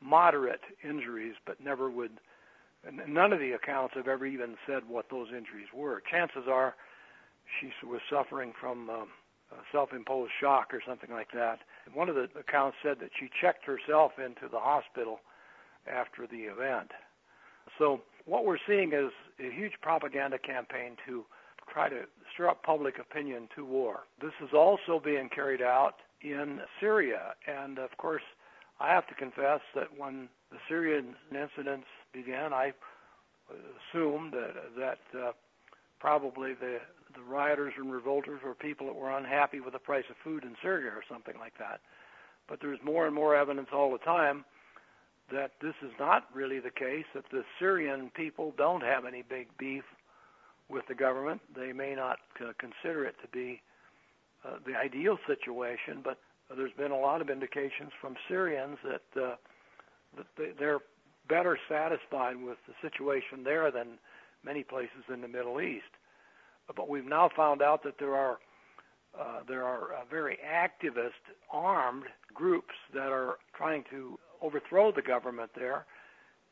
moderate 0.00 0.62
injuries, 0.82 1.34
but 1.46 1.60
never 1.60 1.90
would. 1.90 2.12
None 3.08 3.32
of 3.32 3.40
the 3.40 3.52
accounts 3.52 3.94
have 3.94 4.08
ever 4.08 4.26
even 4.26 4.56
said 4.66 4.82
what 4.88 5.06
those 5.10 5.28
injuries 5.28 5.68
were. 5.74 6.02
Chances 6.10 6.44
are 6.50 6.74
she 7.60 7.70
was 7.86 8.00
suffering 8.10 8.52
from 8.60 8.90
um, 8.90 9.08
self-imposed 9.72 10.32
shock 10.40 10.72
or 10.72 10.82
something 10.86 11.10
like 11.10 11.30
that. 11.32 11.60
One 11.94 12.08
of 12.08 12.14
the 12.14 12.28
accounts 12.38 12.76
said 12.82 12.98
that 13.00 13.10
she 13.18 13.28
checked 13.40 13.64
herself 13.64 14.12
into 14.18 14.48
the 14.50 14.58
hospital 14.58 15.20
after 15.86 16.26
the 16.26 16.42
event. 16.44 16.90
So 17.78 18.02
what 18.24 18.44
we're 18.44 18.58
seeing 18.66 18.92
is 18.92 19.10
a 19.40 19.50
huge 19.50 19.72
propaganda 19.82 20.38
campaign 20.38 20.96
to 21.06 21.24
try 21.72 21.88
to 21.88 22.02
stir 22.32 22.48
up 22.48 22.62
public 22.62 22.98
opinion 22.98 23.48
to 23.56 23.64
war. 23.64 24.00
This 24.20 24.32
is 24.42 24.50
also 24.54 25.00
being 25.02 25.28
carried 25.28 25.62
out 25.62 25.94
in 26.22 26.60
Syria, 26.80 27.34
and 27.46 27.78
of 27.78 27.96
course, 27.98 28.22
I 28.80 28.90
have 28.92 29.06
to 29.08 29.14
confess 29.14 29.60
that 29.74 29.88
when 29.96 30.28
the 30.50 30.58
Syrian 30.68 31.14
incidents 31.30 31.86
began, 32.12 32.52
I 32.52 32.72
assumed 33.50 34.32
that 34.32 34.54
that 34.78 34.98
uh, 35.18 35.32
probably 36.00 36.54
the 36.54 36.78
the 37.14 37.22
rioters 37.22 37.72
and 37.78 37.90
revolters 37.90 38.40
were 38.44 38.54
people 38.54 38.86
that 38.86 38.94
were 38.94 39.16
unhappy 39.16 39.60
with 39.60 39.72
the 39.72 39.78
price 39.78 40.04
of 40.10 40.16
food 40.22 40.44
in 40.44 40.54
Syria 40.62 40.90
or 40.90 41.02
something 41.10 41.34
like 41.38 41.56
that. 41.58 41.80
But 42.48 42.60
there's 42.60 42.78
more 42.84 43.06
and 43.06 43.14
more 43.14 43.34
evidence 43.34 43.68
all 43.72 43.90
the 43.90 43.98
time 43.98 44.44
that 45.32 45.52
this 45.60 45.74
is 45.82 45.90
not 45.98 46.24
really 46.34 46.60
the 46.60 46.70
case, 46.70 47.04
that 47.14 47.24
the 47.32 47.42
Syrian 47.58 48.10
people 48.14 48.52
don't 48.56 48.82
have 48.82 49.04
any 49.04 49.22
big 49.28 49.48
beef 49.58 49.82
with 50.68 50.84
the 50.88 50.94
government. 50.94 51.40
They 51.56 51.72
may 51.72 51.94
not 51.94 52.18
uh, 52.40 52.52
consider 52.58 53.04
it 53.04 53.16
to 53.22 53.28
be 53.28 53.60
uh, 54.44 54.58
the 54.66 54.76
ideal 54.76 55.18
situation, 55.26 56.02
but 56.04 56.18
there's 56.56 56.72
been 56.76 56.92
a 56.92 56.98
lot 56.98 57.20
of 57.20 57.30
indications 57.30 57.90
from 58.00 58.14
Syrians 58.28 58.78
that, 58.84 59.22
uh, 59.22 59.34
that 60.16 60.54
they're 60.58 60.80
better 61.28 61.58
satisfied 61.68 62.36
with 62.36 62.58
the 62.68 62.74
situation 62.88 63.42
there 63.42 63.70
than 63.72 63.98
many 64.46 64.62
places 64.62 65.04
in 65.12 65.20
the 65.20 65.28
Middle 65.28 65.60
East 65.60 65.84
but 66.74 66.88
we've 66.88 67.06
now 67.06 67.30
found 67.36 67.62
out 67.62 67.82
that 67.84 67.98
there 67.98 68.14
are 68.14 68.38
uh, 69.18 69.40
there 69.48 69.64
are 69.64 69.94
uh, 69.94 70.04
very 70.10 70.38
activist 70.44 71.24
armed 71.50 72.04
groups 72.34 72.74
that 72.92 73.08
are 73.08 73.36
trying 73.56 73.82
to 73.90 74.18
overthrow 74.42 74.92
the 74.92 75.00
government 75.00 75.50
there, 75.56 75.86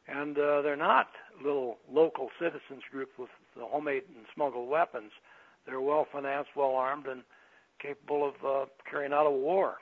and 0.09 0.39
uh, 0.39 0.63
they're 0.63 0.77
not 0.77 1.09
little 1.45 1.77
local 1.93 2.31
citizens 2.41 2.83
groups 2.91 3.13
with 3.19 3.29
the 3.55 3.67
homemade 3.67 4.05
and 4.17 4.25
smuggled 4.35 4.71
weapons. 4.71 5.11
They're 5.67 5.81
well 5.81 6.07
financed, 6.11 6.51
well 6.57 6.75
armed, 6.75 7.07
and 7.07 7.23
capable 7.83 8.27
of 8.27 8.35
uh, 8.47 8.67
carrying 8.91 9.13
out 9.13 9.27
a 9.27 9.31
war, 9.31 9.75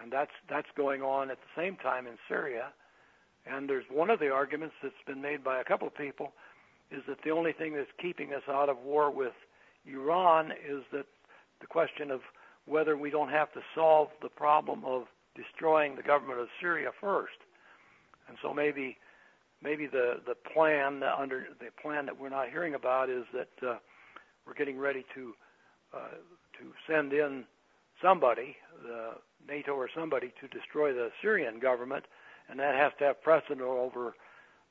and 0.00 0.10
that's 0.10 0.32
that's 0.48 0.68
going 0.74 1.02
on 1.02 1.30
at 1.30 1.38
the 1.38 1.60
same 1.60 1.76
time 1.76 2.06
in 2.06 2.14
Syria. 2.28 2.72
And 3.44 3.68
there's 3.68 3.84
one 3.90 4.08
of 4.08 4.20
the 4.20 4.30
arguments 4.30 4.76
that's 4.82 4.94
been 5.06 5.20
made 5.20 5.42
by 5.42 5.60
a 5.60 5.64
couple 5.64 5.88
of 5.88 5.94
people 5.96 6.32
is 6.92 7.02
that 7.08 7.18
the 7.24 7.30
only 7.30 7.52
thing 7.52 7.74
that's 7.74 7.90
keeping 8.00 8.32
us 8.32 8.42
out 8.48 8.68
of 8.68 8.78
war 8.78 9.10
with 9.10 9.32
Iran 9.86 10.52
is 10.52 10.82
that 10.92 11.06
the 11.60 11.66
question 11.66 12.10
of 12.10 12.20
whether 12.66 12.96
we 12.96 13.10
don't 13.10 13.30
have 13.30 13.52
to 13.52 13.60
solve 13.74 14.08
the 14.20 14.28
problem 14.28 14.84
of 14.84 15.04
destroying 15.34 15.96
the 15.96 16.02
government 16.02 16.40
of 16.40 16.48
Syria 16.60 16.90
first. 17.00 17.38
And 18.28 18.36
so 18.42 18.52
maybe 18.52 18.98
maybe 19.62 19.86
the 19.86 20.20
the 20.26 20.34
plan 20.34 21.02
under 21.02 21.46
the 21.58 21.68
plan 21.80 22.06
that 22.06 22.18
we're 22.18 22.28
not 22.28 22.50
hearing 22.50 22.74
about 22.74 23.10
is 23.10 23.24
that 23.32 23.68
uh, 23.68 23.76
we're 24.46 24.54
getting 24.54 24.78
ready 24.78 25.04
to 25.14 25.32
uh, 25.94 26.16
to 26.58 26.72
send 26.86 27.12
in 27.12 27.44
somebody, 28.00 28.56
the 28.82 29.12
NATO 29.48 29.72
or 29.72 29.88
somebody, 29.94 30.32
to 30.40 30.48
destroy 30.48 30.92
the 30.92 31.10
Syrian 31.20 31.58
government, 31.58 32.04
and 32.48 32.58
that 32.60 32.74
has 32.74 32.92
to 32.98 33.04
have 33.04 33.22
precedent 33.22 33.60
over 33.60 34.14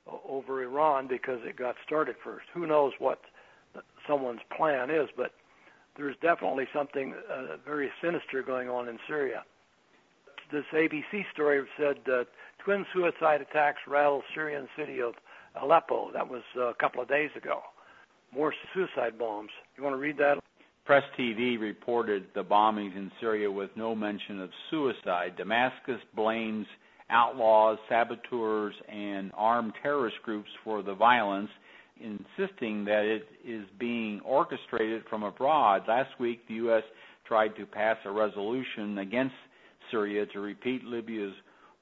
over 0.07 0.63
Iran 0.63 1.07
because 1.07 1.39
it 1.43 1.57
got 1.57 1.75
started 1.85 2.15
first. 2.23 2.45
Who 2.53 2.65
knows 2.65 2.93
what 2.99 3.19
someone's 4.07 4.41
plan 4.55 4.89
is, 4.89 5.09
but 5.15 5.31
there's 5.97 6.15
definitely 6.21 6.65
something 6.73 7.13
uh, 7.31 7.57
very 7.65 7.89
sinister 8.01 8.41
going 8.41 8.69
on 8.69 8.87
in 8.87 8.97
Syria. 9.07 9.43
This 10.51 10.65
ABC 10.73 11.25
story 11.33 11.63
said 11.77 11.97
uh, 12.11 12.23
twin 12.63 12.85
suicide 12.93 13.41
attacks 13.41 13.79
rattle 13.87 14.23
Syrian 14.33 14.67
city 14.77 15.01
of 15.01 15.13
Aleppo. 15.61 16.11
That 16.13 16.27
was 16.27 16.43
uh, 16.57 16.69
a 16.69 16.73
couple 16.73 17.01
of 17.01 17.07
days 17.07 17.29
ago. 17.35 17.61
More 18.33 18.53
suicide 18.73 19.17
bombs. 19.17 19.49
You 19.77 19.83
want 19.83 19.93
to 19.93 19.99
read 19.99 20.17
that? 20.17 20.39
Press 20.85 21.03
TV 21.17 21.59
reported 21.59 22.25
the 22.33 22.43
bombings 22.43 22.95
in 22.95 23.11
Syria 23.19 23.51
with 23.51 23.69
no 23.75 23.93
mention 23.93 24.41
of 24.41 24.49
suicide. 24.69 25.35
Damascus 25.37 25.99
blames 26.15 26.65
outlaws, 27.11 27.77
saboteurs, 27.89 28.73
and 28.89 29.31
armed 29.35 29.73
terrorist 29.81 30.17
groups 30.23 30.49
for 30.63 30.81
the 30.81 30.95
violence 30.95 31.49
insisting 31.99 32.85
that 32.85 33.03
it 33.05 33.27
is 33.45 33.65
being 33.79 34.19
orchestrated 34.21 35.03
from 35.09 35.23
abroad. 35.23 35.83
Last 35.87 36.09
week, 36.19 36.47
the 36.47 36.55
U.S. 36.55 36.83
tried 37.27 37.55
to 37.57 37.65
pass 37.65 37.97
a 38.05 38.11
resolution 38.11 38.97
against 38.97 39.35
Syria 39.91 40.25
to 40.27 40.39
repeat 40.39 40.83
Libya's 40.83 41.33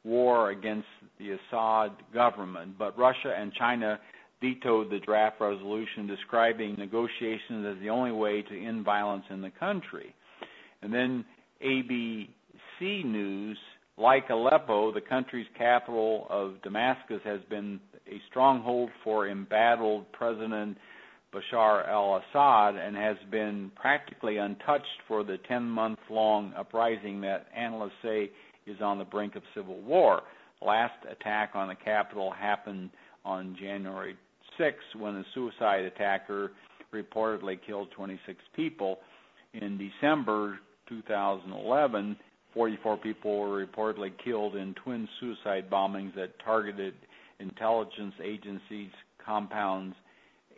war 0.03 0.51
against 0.51 0.87
the 1.19 1.31
Assad 1.31 1.91
government, 2.13 2.77
but 2.77 2.97
Russia 2.97 3.35
and 3.37 3.53
China 3.53 3.99
vetoed 4.41 4.89
the 4.89 4.99
draft 4.99 5.39
resolution 5.41 6.07
describing 6.07 6.75
negotiations 6.77 7.65
as 7.67 7.81
the 7.81 7.89
only 7.89 8.11
way 8.11 8.41
to 8.41 8.65
end 8.65 8.85
violence 8.85 9.25
in 9.29 9.41
the 9.41 9.51
country. 9.51 10.15
And 10.81 10.93
then 10.93 11.25
ABC 11.63 12.29
News, 12.79 13.57
like 13.99 14.29
Aleppo, 14.29 14.93
the 14.93 15.01
country's 15.01 15.47
capital 15.57 16.25
of 16.29 16.61
Damascus 16.63 17.19
has 17.25 17.41
been 17.49 17.79
a 18.07 18.21
stronghold 18.29 18.89
for 19.03 19.27
embattled 19.27 20.09
President 20.13 20.77
Bashar 21.33 21.87
al-Assad 21.87 22.75
and 22.75 22.95
has 22.95 23.17
been 23.29 23.71
practically 23.75 24.37
untouched 24.37 24.85
for 25.07 25.23
the 25.23 25.37
10-month-long 25.49 26.53
uprising 26.57 27.21
that 27.21 27.47
analysts 27.55 27.91
say 28.01 28.31
is 28.65 28.77
on 28.81 28.97
the 28.97 29.05
brink 29.05 29.35
of 29.35 29.43
civil 29.53 29.79
war. 29.81 30.21
Last 30.61 30.95
attack 31.09 31.51
on 31.53 31.67
the 31.67 31.75
capital 31.75 32.31
happened 32.31 32.89
on 33.25 33.55
January 33.59 34.15
6 34.57 34.77
when 34.97 35.15
a 35.15 35.23
suicide 35.33 35.83
attacker 35.83 36.51
reportedly 36.93 37.59
killed 37.65 37.89
26 37.91 38.39
people. 38.55 38.99
In 39.53 39.77
December 39.77 40.59
2011, 40.87 42.17
44 42.53 42.97
people 42.97 43.39
were 43.39 43.65
reportedly 43.65 44.11
killed 44.23 44.55
in 44.55 44.73
twin 44.75 45.07
suicide 45.19 45.69
bombings 45.69 46.15
that 46.15 46.37
targeted 46.43 46.93
intelligence 47.39 48.13
agencies' 48.23 48.91
compounds 49.23 49.95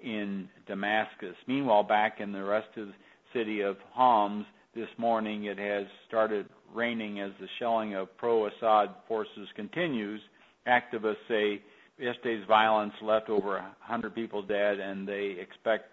in 0.04 0.48
Damascus. 0.68 1.36
Meanwhile, 1.48 1.84
back 1.84 2.20
in 2.20 2.32
the 2.32 2.44
rest 2.44 2.70
of 2.78 2.88
the 2.88 2.94
city 3.34 3.62
of 3.62 3.78
Homs 3.92 4.46
this 4.76 4.90
morning, 4.98 5.46
it 5.46 5.58
has 5.58 5.86
started 6.08 6.48
raining 6.74 7.20
as 7.20 7.32
the 7.40 7.48
shelling 7.60 7.96
of 7.96 8.16
pro 8.18 8.48
Assad 8.48 8.90
forces 9.08 9.48
continues. 9.56 10.22
Activists 10.68 11.16
say 11.28 11.62
yesterday's 12.00 12.46
violence 12.48 12.94
left 13.02 13.30
over 13.30 13.54
100 13.54 14.16
people 14.16 14.42
dead, 14.42 14.80
and 14.80 15.08
they 15.08 15.36
expect 15.40 15.86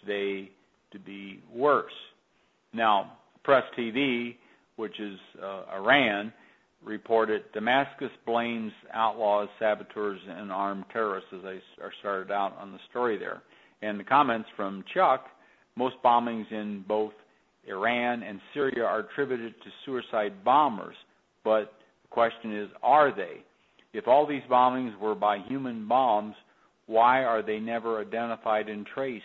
today 0.00 0.50
to 0.92 0.98
be 0.98 1.42
worse. 1.52 1.92
Now, 2.72 3.18
Press 3.44 3.64
TV, 3.78 4.36
which 4.76 4.98
is 5.00 5.18
uh, 5.42 5.62
Iran, 5.76 6.32
reported 6.84 7.42
Damascus 7.52 8.10
blames 8.26 8.72
outlaws, 8.92 9.48
saboteurs, 9.58 10.20
and 10.28 10.52
armed 10.52 10.84
terrorists, 10.92 11.30
as 11.32 11.44
I 11.44 11.58
started 12.00 12.30
out 12.30 12.56
on 12.58 12.72
the 12.72 12.78
story 12.90 13.18
there. 13.18 13.42
And 13.82 13.98
the 13.98 14.04
comments 14.04 14.48
from 14.56 14.84
Chuck 14.92 15.26
most 15.76 15.96
bombings 16.04 16.50
in 16.50 16.84
both 16.86 17.12
Iran 17.66 18.22
and 18.22 18.40
Syria 18.52 18.84
are 18.84 19.00
attributed 19.00 19.54
to 19.62 19.70
suicide 19.84 20.44
bombers, 20.44 20.96
but 21.42 21.72
the 22.02 22.08
question 22.10 22.56
is 22.56 22.68
are 22.82 23.14
they? 23.14 23.42
If 23.92 24.08
all 24.08 24.26
these 24.26 24.42
bombings 24.50 24.98
were 24.98 25.14
by 25.14 25.38
human 25.48 25.86
bombs, 25.88 26.34
why 26.86 27.24
are 27.24 27.42
they 27.42 27.58
never 27.58 28.00
identified 28.00 28.68
and 28.68 28.86
traced? 28.86 29.24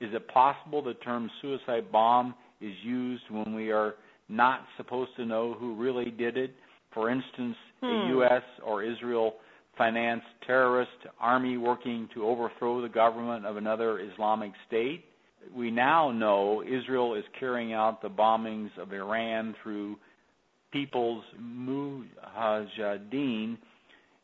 Is 0.00 0.10
it 0.14 0.28
possible 0.28 0.82
the 0.82 0.94
term 0.94 1.30
suicide 1.40 1.90
bomb 1.90 2.34
is 2.60 2.74
used 2.84 3.24
when 3.30 3.54
we 3.54 3.70
are 3.70 3.94
not 4.32 4.60
supposed 4.76 5.10
to 5.16 5.24
know 5.24 5.54
who 5.58 5.74
really 5.74 6.10
did 6.10 6.36
it? 6.36 6.54
For 6.92 7.10
instance, 7.10 7.56
hmm. 7.80 7.86
a 7.86 8.08
U.S. 8.08 8.42
or 8.64 8.82
Israel 8.82 9.34
financed 9.76 10.26
terrorist 10.46 10.90
army 11.20 11.56
working 11.56 12.08
to 12.14 12.24
overthrow 12.26 12.82
the 12.82 12.88
government 12.88 13.46
of 13.46 13.56
another 13.56 14.00
Islamic 14.00 14.52
state. 14.66 15.04
We 15.54 15.70
now 15.70 16.10
know 16.10 16.62
Israel 16.62 17.14
is 17.14 17.24
carrying 17.38 17.72
out 17.72 18.02
the 18.02 18.10
bombings 18.10 18.76
of 18.78 18.92
Iran 18.92 19.54
through 19.62 19.96
People's 20.72 21.24
Mujahideen, 21.40 22.06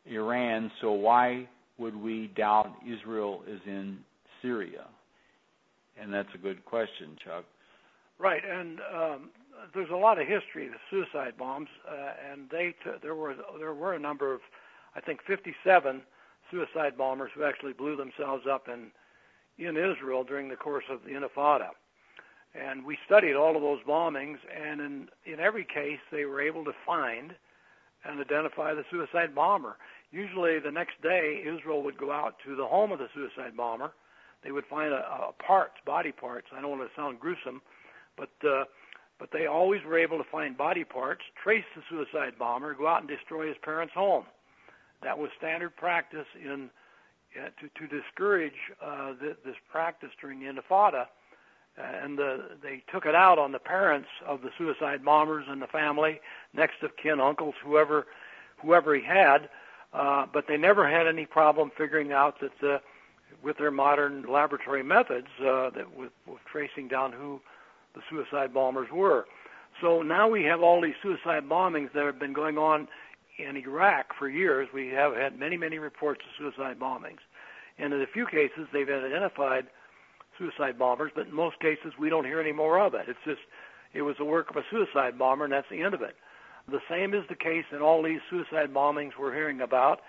Iran. 0.05 0.71
So 0.81 0.91
why 0.91 1.47
would 1.77 1.95
we 1.95 2.31
doubt 2.35 2.73
Israel 2.87 3.41
is 3.47 3.59
in 3.65 3.97
Syria? 4.41 4.85
And 6.01 6.13
that's 6.13 6.29
a 6.33 6.37
good 6.37 6.63
question, 6.65 7.17
Chuck. 7.25 7.43
Right, 8.17 8.41
and 8.45 8.79
um, 8.93 9.29
there's 9.73 9.89
a 9.89 9.95
lot 9.95 10.19
of 10.19 10.27
history 10.27 10.67
of 10.67 10.73
suicide 10.89 11.33
bombs, 11.37 11.69
uh, 11.89 12.13
and 12.31 12.49
they 12.49 12.73
t- 12.83 12.97
there 13.01 13.15
were 13.15 13.35
there 13.57 13.73
were 13.73 13.93
a 13.93 13.99
number 13.99 14.33
of, 14.33 14.41
I 14.95 15.01
think, 15.01 15.21
57 15.25 16.01
suicide 16.51 16.97
bombers 16.97 17.31
who 17.35 17.43
actually 17.43 17.73
blew 17.73 17.95
themselves 17.95 18.45
up 18.49 18.67
in 18.67 18.91
in 19.57 19.75
Israel 19.77 20.23
during 20.23 20.49
the 20.49 20.55
course 20.55 20.85
of 20.89 20.99
the 21.03 21.11
Intifada. 21.11 21.69
And 22.55 22.85
we 22.85 22.97
studied 23.05 23.35
all 23.35 23.55
of 23.55 23.61
those 23.61 23.79
bombings, 23.87 24.37
and 24.55 24.81
in 24.81 25.07
in 25.25 25.39
every 25.39 25.65
case, 25.65 25.99
they 26.11 26.25
were 26.25 26.41
able 26.41 26.63
to 26.65 26.73
find 26.85 27.33
and 28.05 28.19
identify 28.19 28.73
the 28.73 28.85
suicide 28.89 29.35
bomber. 29.35 29.77
Usually, 30.11 30.57
the 30.59 30.71
next 30.71 31.01
day, 31.03 31.43
Israel 31.45 31.83
would 31.83 31.97
go 31.97 32.11
out 32.11 32.35
to 32.45 32.55
the 32.55 32.65
home 32.65 32.91
of 32.91 32.99
the 32.99 33.09
suicide 33.13 33.55
bomber. 33.55 33.91
They 34.43 34.51
would 34.51 34.65
find 34.65 34.93
a, 34.93 35.05
a 35.29 35.33
parts, 35.45 35.75
body 35.85 36.11
parts. 36.11 36.47
I 36.55 36.61
don't 36.61 36.71
want 36.71 36.81
to 36.81 36.95
sound 36.95 37.19
gruesome, 37.19 37.61
but 38.17 38.31
uh, 38.47 38.63
but 39.19 39.29
they 39.31 39.45
always 39.45 39.83
were 39.83 39.97
able 39.97 40.17
to 40.17 40.23
find 40.31 40.57
body 40.57 40.83
parts, 40.83 41.21
trace 41.41 41.65
the 41.75 41.81
suicide 41.89 42.33
bomber, 42.39 42.73
go 42.73 42.87
out 42.87 43.01
and 43.01 43.09
destroy 43.09 43.47
his 43.47 43.57
parents' 43.61 43.93
home. 43.93 44.23
That 45.03 45.17
was 45.17 45.29
standard 45.37 45.75
practice 45.75 46.27
in 46.43 46.69
uh, 47.37 47.49
to, 47.61 47.87
to 47.87 48.01
discourage 48.01 48.53
uh, 48.83 49.13
th- 49.21 49.37
this 49.45 49.55
practice 49.71 50.09
during 50.19 50.39
the 50.39 50.47
Intifada, 50.47 51.05
and 51.77 52.17
the, 52.17 52.57
they 52.63 52.81
took 52.91 53.05
it 53.05 53.13
out 53.13 53.37
on 53.37 53.51
the 53.51 53.59
parents 53.59 54.07
of 54.25 54.41
the 54.41 54.49
suicide 54.57 55.05
bombers 55.05 55.45
and 55.47 55.61
the 55.61 55.67
family, 55.67 56.19
next 56.53 56.81
of 56.81 56.89
kin, 56.97 57.19
uncles, 57.19 57.53
whoever, 57.63 58.07
whoever 58.57 58.95
he 58.95 59.03
had. 59.03 59.47
Uh, 59.93 60.25
but 60.33 60.45
they 60.47 60.57
never 60.57 60.89
had 60.89 61.07
any 61.07 61.25
problem 61.25 61.71
figuring 61.77 62.11
out 62.11 62.39
that 62.41 62.51
the, 62.61 62.81
with 63.43 63.57
their 63.57 63.71
modern 63.71 64.23
laboratory 64.23 64.83
methods, 64.83 65.27
uh, 65.41 65.69
that 65.69 65.85
with, 65.95 66.11
with 66.27 66.39
tracing 66.51 66.87
down 66.87 67.11
who 67.11 67.39
the 67.95 68.01
suicide 68.09 68.53
bombers 68.53 68.89
were. 68.93 69.25
So 69.81 70.01
now 70.01 70.27
we 70.27 70.43
have 70.43 70.61
all 70.61 70.81
these 70.81 70.95
suicide 71.01 71.47
bombings 71.49 71.93
that 71.93 72.05
have 72.05 72.19
been 72.19 72.33
going 72.33 72.57
on 72.57 72.87
in 73.37 73.55
Iraq 73.55 74.07
for 74.17 74.27
years. 74.27 74.67
We 74.73 74.89
have 74.89 75.15
had 75.15 75.39
many, 75.39 75.57
many 75.57 75.79
reports 75.79 76.21
of 76.25 76.31
suicide 76.37 76.79
bombings. 76.79 77.19
And 77.77 77.93
in 77.93 78.01
a 78.01 78.07
few 78.07 78.25
cases, 78.25 78.67
they've 78.73 78.89
identified 78.89 79.67
suicide 80.37 80.77
bombers, 80.77 81.11
but 81.15 81.27
in 81.27 81.33
most 81.33 81.59
cases, 81.59 81.93
we 81.99 82.09
don't 82.09 82.25
hear 82.25 82.41
any 82.41 82.51
more 82.51 82.79
of 82.79 82.93
it. 82.93 83.05
It's 83.07 83.19
just, 83.25 83.41
it 83.93 84.01
was 84.01 84.15
the 84.17 84.25
work 84.25 84.49
of 84.49 84.57
a 84.57 84.63
suicide 84.69 85.17
bomber, 85.17 85.45
and 85.45 85.53
that's 85.53 85.69
the 85.69 85.81
end 85.81 85.93
of 85.93 86.01
it. 86.01 86.15
The 86.69 86.79
same 86.89 87.13
is 87.13 87.23
the 87.29 87.35
case 87.35 87.65
in 87.71 87.81
all 87.81 88.03
these 88.03 88.19
suicide 88.29 88.73
bombings 88.73 89.11
we're 89.19 89.33
hearing 89.33 89.61
about. 89.61 90.01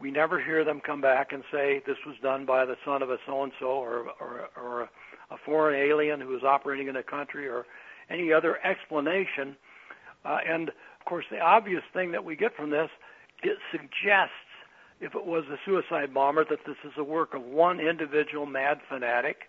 We 0.00 0.10
never 0.10 0.42
hear 0.42 0.64
them 0.64 0.80
come 0.84 1.00
back 1.00 1.32
and 1.32 1.42
say 1.52 1.82
this 1.86 1.98
was 2.06 2.16
done 2.22 2.46
by 2.46 2.64
the 2.64 2.76
son 2.84 3.02
of 3.02 3.10
a 3.10 3.18
so 3.26 3.42
and 3.42 3.52
so 3.60 3.66
or 3.66 4.06
or, 4.20 4.48
or 4.56 4.88
a 5.30 5.36
foreign 5.44 5.78
alien 5.78 6.20
who 6.20 6.34
is 6.36 6.42
operating 6.42 6.88
in 6.88 6.96
a 6.96 7.02
country 7.02 7.46
or 7.46 7.66
any 8.08 8.32
other 8.32 8.58
explanation. 8.64 9.56
Uh, 10.24 10.38
and 10.46 10.68
of 10.70 11.04
course, 11.06 11.24
the 11.30 11.38
obvious 11.38 11.82
thing 11.92 12.12
that 12.12 12.24
we 12.24 12.34
get 12.36 12.54
from 12.56 12.70
this, 12.70 12.90
it 13.42 13.58
suggests, 13.70 14.32
if 15.00 15.14
it 15.14 15.24
was 15.24 15.44
a 15.50 15.56
suicide 15.64 16.12
bomber, 16.12 16.44
that 16.48 16.58
this 16.66 16.76
is 16.84 16.92
a 16.98 17.04
work 17.04 17.34
of 17.34 17.42
one 17.42 17.80
individual 17.80 18.46
mad 18.46 18.80
fanatic 18.88 19.42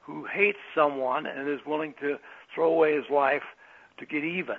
who 0.00 0.24
hates 0.24 0.58
someone 0.74 1.26
and 1.26 1.48
is 1.48 1.60
willing 1.66 1.94
to 2.00 2.16
throw 2.54 2.72
away 2.72 2.94
his 2.94 3.04
life 3.10 3.42
to 3.98 4.06
get 4.06 4.24
even. 4.24 4.56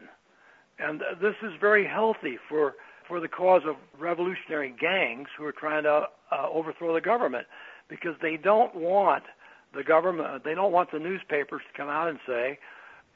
And 0.80 1.02
uh, 1.02 1.16
this 1.22 1.36
is 1.44 1.52
very 1.60 1.86
healthy 1.86 2.38
for 2.48 2.76
for 3.12 3.20
the 3.20 3.28
cause 3.28 3.64
of 3.68 3.76
revolutionary 4.00 4.74
gangs 4.80 5.28
who 5.38 5.44
are 5.44 5.52
trying 5.52 5.84
to 5.84 6.04
uh, 6.32 6.48
overthrow 6.50 6.94
the 6.94 7.02
government 7.02 7.46
because 7.90 8.16
they 8.22 8.38
don't 8.38 8.74
want 8.74 9.24
the 9.76 9.84
government 9.84 10.46
they 10.46 10.56
don't 10.56 10.72
want 10.72 10.90
the 10.94 10.98
newspapers 10.98 11.62
to 11.70 11.78
come 11.78 11.90
out 11.90 12.08
and 12.08 12.20
say 12.26 12.58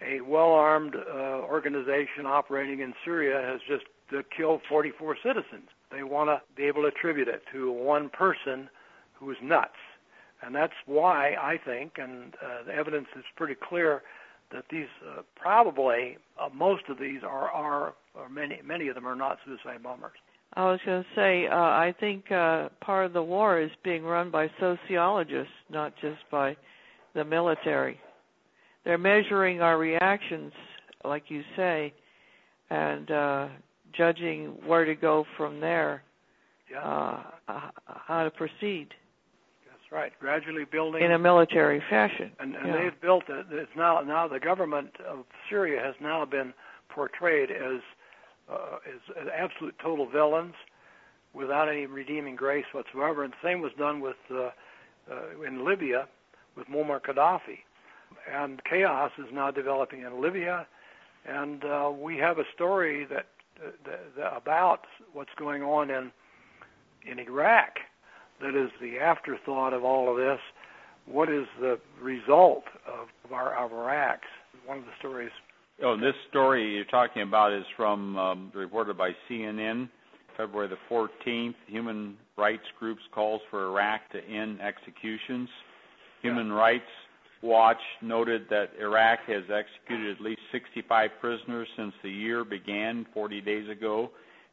a 0.02 0.20
well-armed 0.20 0.98
uh, 0.98 1.18
organization 1.48 2.26
operating 2.26 2.82
in 2.82 2.94
Syria 3.06 3.42
has 3.42 3.62
just 3.70 3.86
uh, 4.12 4.22
killed 4.36 4.60
44 4.68 5.16
citizens. 5.24 5.70
They 5.94 6.04
want 6.04 6.28
to 6.28 6.42
be 6.58 6.64
able 6.64 6.82
to 6.82 6.90
attribute 6.90 7.30
it 7.30 7.44
to 7.54 7.72
one 7.72 8.10
person 8.10 8.68
who 9.14 9.32
is 9.32 9.38
nuts, 9.42 9.80
and 10.42 10.54
that's 10.54 10.74
why 10.86 11.36
I 11.42 11.58
think, 11.66 11.94
and 11.98 12.34
uh, 12.44 12.66
the 12.68 12.74
evidence 12.74 13.08
is 13.18 13.24
pretty 13.38 13.56
clear, 13.56 14.02
that 14.52 14.66
these 14.70 14.92
uh, 15.08 15.22
probably 15.38 16.18
uh, 16.38 16.50
most 16.54 16.84
of 16.90 17.00
these 17.00 17.24
are 17.24 17.50
are 17.50 17.94
or 18.18 18.30
many 18.30 18.60
many 18.64 18.88
of 18.88 18.96
them 18.96 19.08
are 19.08 19.16
not 19.16 19.38
suicide 19.46 19.84
bombers. 19.84 20.18
I 20.54 20.72
was 20.72 20.80
going 20.86 21.04
to 21.04 21.10
say, 21.16 21.48
uh, 21.48 21.56
I 21.56 21.94
think 22.00 22.32
uh, 22.32 22.70
part 22.80 23.06
of 23.06 23.14
the 23.14 23.22
war 23.22 23.60
is 23.60 23.72
being 23.84 24.04
run 24.04 24.32
by 24.32 24.50
sociologists, 24.60 25.52
not 25.70 25.94
just 26.00 26.20
by 26.32 26.56
the 27.14 27.26
military. 27.26 28.00
They're 28.86 28.98
measuring 28.98 29.62
our 29.62 29.78
reactions, 29.78 30.54
like 31.04 31.24
you 31.28 31.42
say, 31.58 31.94
and 32.70 33.12
uh, 33.12 33.48
judging 33.98 34.54
where 34.66 34.86
to 34.86 34.96
go 34.96 35.26
from 35.36 35.60
there, 35.60 36.04
yeah. 36.72 37.20
uh, 37.48 37.60
how 37.86 38.24
to 38.24 38.32
proceed. 38.32 38.88
That's 39.66 39.92
right. 39.92 40.14
Gradually 40.20 40.66
building 40.72 41.04
in 41.04 41.12
a 41.12 41.20
military 41.20 41.82
fashion. 41.90 42.32
And, 42.40 42.56
and 42.56 42.68
yeah. 42.68 42.78
they've 42.78 43.02
built 43.02 43.24
it. 43.28 43.48
It's 43.52 43.72
now 43.76 44.02
now 44.02 44.28
the 44.28 44.40
government 44.40 44.92
of 45.06 45.26
Syria 45.50 45.82
has 45.84 45.96
now 46.00 46.24
been 46.26 46.54
portrayed 46.90 47.50
as 47.52 47.82
uh, 48.52 48.78
as, 48.88 49.28
absolute 49.36 49.76
total 49.82 50.10
villains 50.10 50.54
without 51.34 51.70
any 51.70 51.86
redeeming 51.86 52.36
grace 52.36 52.66
whatsoever. 52.72 53.24
And 53.24 53.34
the 53.34 53.48
same 53.48 53.62
was 53.62 53.72
done 53.78 54.00
with 54.02 54.16
uh, 54.32 54.50
uh, 55.12 55.46
in 55.46 55.66
Libya 55.66 56.08
with 56.56 56.68
Muammar 56.68 57.02
Gaddafi. 57.02 57.60
And 58.32 58.62
chaos 58.64 59.12
is 59.18 59.26
now 59.34 59.52
developing 59.52 60.02
in 60.02 60.22
Libya, 60.22 60.66
and 61.28 61.64
uh, 61.66 61.92
we 61.92 62.18
have 62.18 62.38
a 62.38 62.46
story 62.54 63.06
that, 63.06 63.26
uh, 63.64 63.72
that 64.18 64.38
about 64.38 64.82
what's 65.14 65.34
going 65.38 65.64
on 65.64 65.90
in 65.90 66.12
in 67.10 67.20
Iraq 67.20 67.78
that 68.42 68.56
is 68.56 68.70
the 68.82 69.00
afterthought 69.00 69.74
of 69.74 69.84
all 69.84 70.10
of 70.10 70.18
this. 70.18 70.40
what 71.06 71.30
is 71.30 71.46
the 71.60 71.80
result 72.02 72.64
of 72.88 73.32
our 73.32 73.54
of 73.56 73.72
our 73.74 73.90
acts? 73.94 74.28
One 74.66 74.80
of 74.80 74.86
the 74.86 74.92
stories. 74.98 75.32
Oh, 75.84 75.98
this 75.98 76.14
story 76.30 76.74
you're 76.74 76.86
talking 76.86 77.22
about 77.22 77.52
is 77.52 77.66
from 77.76 78.18
um, 78.18 78.52
reported 78.56 78.98
by 78.98 79.12
CNN, 79.30 79.90
February 80.38 80.70
the 80.70 80.78
14th. 80.90 81.56
Human 81.68 82.16
rights 82.38 82.64
groups 82.80 83.02
calls 83.14 83.42
for 83.50 83.66
Iraq 83.66 84.10
to 84.14 84.24
end 84.24 84.62
executions. 84.62 85.50
Human 86.22 86.48
yeah. 86.48 86.54
Rights 86.54 86.84
Watch 87.42 87.82
noted 88.02 88.48
that 88.50 88.72
Iraq 88.80 89.20
has 89.28 89.44
executed 89.54 90.16
at 90.16 90.22
least 90.22 90.40
65 90.52 91.12
prisoners 91.20 91.68
since 91.78 91.94
the 92.02 92.10
year 92.10 92.46
began 92.46 93.06
40 93.14 93.42
days 93.42 93.70
ago. 93.70 94.10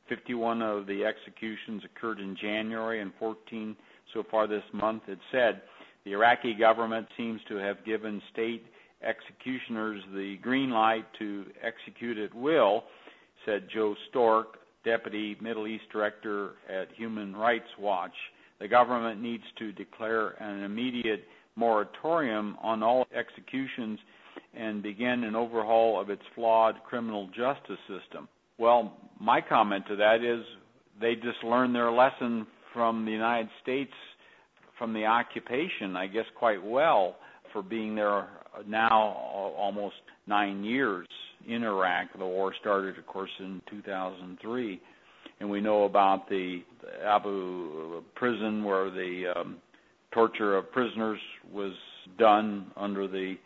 51 0.08 0.60
of 0.60 0.86
the 0.86 1.04
executions 1.04 1.82
occurred 1.84 2.18
in 2.18 2.36
January 2.38 3.00
and 3.00 3.12
14 3.18 3.76
so 4.12 4.24
far 4.28 4.48
this 4.48 4.64
month. 4.72 5.04
It 5.06 5.20
said 5.30 5.62
the 6.04 6.12
Iraqi 6.12 6.52
government 6.52 7.06
seems 7.16 7.40
to 7.48 7.56
have 7.56 7.82
given 7.86 8.20
state 8.32 8.64
executioners 9.04 10.02
the 10.14 10.36
green 10.42 10.70
light 10.70 11.04
to 11.18 11.46
execute 11.62 12.18
at 12.18 12.34
will, 12.34 12.84
said 13.44 13.68
Joe 13.72 13.94
Stork, 14.10 14.58
Deputy 14.84 15.36
Middle 15.40 15.66
East 15.66 15.84
Director 15.92 16.52
at 16.68 16.88
Human 16.96 17.34
Rights 17.34 17.68
Watch. 17.78 18.14
The 18.60 18.68
government 18.68 19.20
needs 19.20 19.44
to 19.58 19.72
declare 19.72 20.30
an 20.42 20.62
immediate 20.62 21.24
moratorium 21.56 22.56
on 22.62 22.82
all 22.82 23.06
executions 23.14 23.98
and 24.54 24.82
begin 24.82 25.24
an 25.24 25.34
overhaul 25.34 26.00
of 26.00 26.10
its 26.10 26.22
flawed 26.34 26.76
criminal 26.84 27.28
justice 27.28 27.78
system. 27.88 28.28
Well, 28.58 28.96
my 29.20 29.40
comment 29.40 29.84
to 29.88 29.96
that 29.96 30.22
is 30.22 30.44
they 31.00 31.14
just 31.14 31.42
learned 31.44 31.74
their 31.74 31.90
lesson 31.90 32.46
from 32.72 33.04
the 33.04 33.10
United 33.10 33.48
States 33.62 33.92
from 34.78 34.92
the 34.92 35.04
occupation, 35.04 35.96
I 35.96 36.06
guess, 36.06 36.24
quite 36.36 36.62
well 36.62 37.16
for 37.52 37.62
being 37.62 37.94
there 37.94 38.28
now 38.66 39.52
almost 39.56 39.96
nine 40.26 40.64
years 40.64 41.06
in 41.48 41.64
Iraq. 41.64 42.08
The 42.18 42.24
war 42.24 42.54
started, 42.60 42.98
of 42.98 43.06
course, 43.06 43.30
in 43.40 43.60
2003, 43.70 44.80
and 45.40 45.50
we 45.50 45.60
know 45.60 45.84
about 45.84 46.28
the 46.28 46.62
Abu 47.04 48.02
prison 48.14 48.64
where 48.64 48.90
the 48.90 49.32
um, 49.36 49.56
torture 50.12 50.56
of 50.56 50.70
prisoners 50.72 51.18
was 51.52 51.72
done 52.18 52.70
under 52.76 53.08
the 53.08 53.36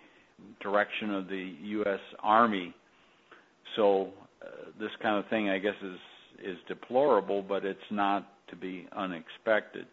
direction 0.61 1.14
of 1.14 1.29
the 1.29 1.55
U.S. 1.62 2.01
Army. 2.23 2.75
So 3.77 4.11
uh, 4.42 4.71
this 4.79 4.90
kind 5.03 5.16
of 5.16 5.29
thing, 5.31 5.49
I 5.49 5.59
guess, 5.59 5.75
is 5.83 5.99
is 6.45 6.59
deplorable, 6.69 7.42
but 7.42 7.64
it's 7.64 7.79
not 7.90 8.29
to 8.49 8.57
be 8.57 8.87
unexpected. 8.95 9.87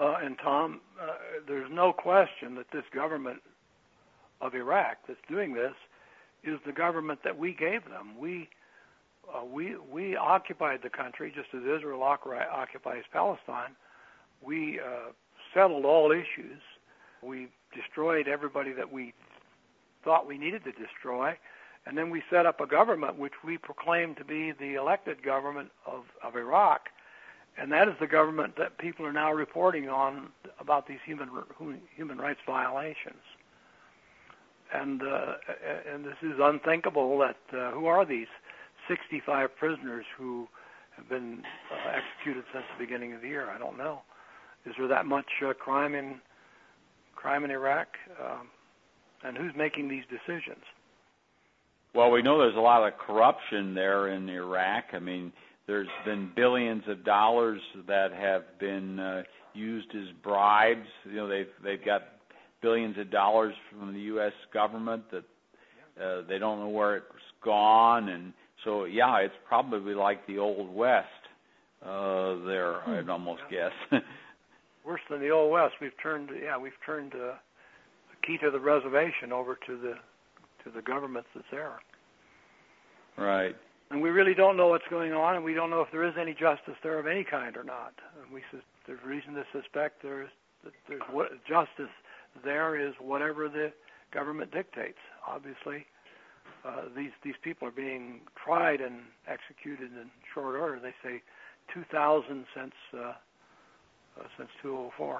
Uh, 0.00 0.16
and 0.22 0.36
Tom, 0.42 0.80
uh, 1.00 1.12
there's 1.46 1.70
no 1.70 1.92
question 1.92 2.54
that 2.56 2.66
this 2.72 2.84
government 2.92 3.40
of 4.40 4.54
Iraq 4.54 4.98
that's 5.06 5.20
doing 5.28 5.54
this 5.54 5.74
is 6.42 6.58
the 6.66 6.72
government 6.72 7.20
that 7.24 7.38
we 7.38 7.52
gave 7.54 7.84
them. 7.84 8.18
We 8.18 8.48
uh, 9.32 9.44
we 9.44 9.76
we 9.90 10.16
occupied 10.16 10.80
the 10.82 10.90
country 10.90 11.32
just 11.34 11.48
as 11.54 11.62
Israel 11.62 12.02
occupies 12.02 13.02
Palestine. 13.12 13.74
We 14.42 14.80
uh, 14.80 15.12
settled 15.54 15.84
all 15.84 16.12
issues. 16.12 16.60
We 17.22 17.48
destroyed 17.74 18.28
everybody 18.28 18.72
that 18.72 18.92
we 18.92 19.14
thought 20.04 20.26
we 20.26 20.36
needed 20.36 20.64
to 20.64 20.72
destroy, 20.72 21.38
and 21.86 21.96
then 21.96 22.10
we 22.10 22.22
set 22.30 22.44
up 22.44 22.60
a 22.60 22.66
government 22.66 23.18
which 23.18 23.32
we 23.44 23.56
proclaimed 23.56 24.18
to 24.18 24.24
be 24.24 24.52
the 24.52 24.74
elected 24.74 25.22
government 25.22 25.70
of, 25.86 26.04
of 26.22 26.36
Iraq, 26.36 26.88
and 27.58 27.70
that 27.72 27.88
is 27.88 27.94
the 28.00 28.06
government 28.06 28.54
that 28.58 28.78
people 28.78 29.06
are 29.06 29.12
now 29.12 29.32
reporting 29.32 29.88
on 29.88 30.28
about 30.58 30.88
these 30.88 30.98
human 31.04 31.28
human 31.94 32.18
rights 32.18 32.40
violations. 32.46 33.22
And 34.72 35.02
uh, 35.02 35.34
and 35.92 36.04
this 36.04 36.16
is 36.22 36.34
unthinkable. 36.40 37.18
That 37.18 37.36
uh, 37.56 37.70
who 37.70 37.86
are 37.86 38.04
these 38.04 38.26
65 38.88 39.56
prisoners 39.56 40.04
who 40.18 40.48
have 40.96 41.08
been 41.08 41.42
uh, 41.72 41.90
executed 41.90 42.44
since 42.52 42.64
the 42.76 42.84
beginning 42.84 43.12
of 43.12 43.20
the 43.20 43.28
year? 43.28 43.50
I 43.50 43.58
don't 43.58 43.78
know. 43.78 44.02
Is 44.66 44.74
there 44.78 44.88
that 44.88 45.06
much 45.06 45.26
uh, 45.46 45.52
crime 45.52 45.94
in 45.94 46.20
crime 47.14 47.44
in 47.44 47.50
Iraq? 47.50 47.88
Um, 48.20 48.48
and 49.22 49.36
who's 49.36 49.52
making 49.56 49.88
these 49.88 50.04
decisions? 50.10 50.62
Well, 51.94 52.10
we 52.10 52.22
know 52.22 52.38
there's 52.38 52.56
a 52.56 52.60
lot 52.60 52.86
of 52.86 52.98
corruption 52.98 53.74
there 53.74 54.08
in 54.08 54.28
Iraq. 54.28 54.86
I 54.92 54.98
mean, 54.98 55.32
there's 55.66 55.88
been 56.04 56.30
billions 56.36 56.82
of 56.88 57.04
dollars 57.04 57.60
that 57.86 58.12
have 58.12 58.42
been 58.58 58.98
uh, 58.98 59.22
used 59.54 59.88
as 59.94 60.08
bribes. 60.22 60.86
You 61.04 61.16
know, 61.16 61.28
they've 61.28 61.46
they've 61.62 61.84
got 61.84 62.02
billions 62.62 62.98
of 62.98 63.10
dollars 63.10 63.54
from 63.70 63.92
the 63.92 64.00
U.S. 64.00 64.32
government 64.52 65.04
that 65.10 65.24
uh, 66.02 66.22
they 66.28 66.38
don't 66.38 66.60
know 66.60 66.68
where 66.68 66.96
it's 66.96 67.06
gone, 67.44 68.08
and 68.08 68.32
so 68.64 68.84
yeah, 68.84 69.16
it's 69.18 69.34
probably 69.48 69.94
like 69.94 70.26
the 70.26 70.38
old 70.38 70.74
west 70.74 71.08
uh, 71.82 72.36
there. 72.46 72.86
I'd 72.88 73.08
almost 73.08 73.42
yeah. 73.50 73.70
guess. 73.90 74.02
worse 74.84 75.00
than 75.10 75.20
the 75.20 75.30
old 75.30 75.50
west. 75.50 75.74
We've 75.80 75.96
turned, 76.02 76.30
yeah, 76.42 76.58
we've 76.58 76.72
turned 76.84 77.14
uh, 77.14 77.36
the 78.10 78.26
key 78.26 78.38
to 78.42 78.50
the 78.50 78.60
reservation 78.60 79.32
over 79.32 79.58
to 79.66 79.78
the 79.78 79.94
to 80.64 80.70
the 80.74 80.82
government 80.82 81.26
that's 81.34 81.46
there. 81.50 81.78
Right. 83.18 83.54
And 83.90 84.00
we 84.02 84.10
really 84.10 84.34
don't 84.34 84.56
know 84.56 84.68
what's 84.68 84.88
going 84.88 85.12
on, 85.12 85.36
and 85.36 85.44
we 85.44 85.54
don't 85.54 85.70
know 85.70 85.82
if 85.82 85.90
there 85.92 86.04
is 86.04 86.14
any 86.20 86.32
justice 86.32 86.74
there 86.82 86.98
of 86.98 87.06
any 87.06 87.24
kind 87.24 87.56
or 87.56 87.64
not. 87.64 87.92
And 88.22 88.32
we 88.32 88.42
there's 88.86 89.02
reason 89.04 89.34
to 89.34 89.44
suspect 89.52 90.02
there's 90.02 90.30
that 90.64 90.72
there's 90.88 91.02
what 91.10 91.28
justice 91.46 91.92
there 92.44 92.80
is 92.80 92.94
whatever 93.00 93.48
the 93.48 93.72
government 94.12 94.50
dictates. 94.52 94.98
Obviously, 95.26 95.86
uh, 96.64 96.82
these 96.96 97.10
these 97.22 97.34
people 97.42 97.68
are 97.68 97.72
being 97.72 98.20
tried 98.42 98.80
and 98.80 99.00
executed 99.28 99.92
in 99.92 100.10
short 100.32 100.56
order. 100.56 100.80
They 100.80 100.94
say 101.02 101.22
2,000 101.72 102.46
since 102.54 102.72
uh, 102.94 102.98
uh, 102.98 103.12
since 104.38 104.48
2004. 104.62 105.18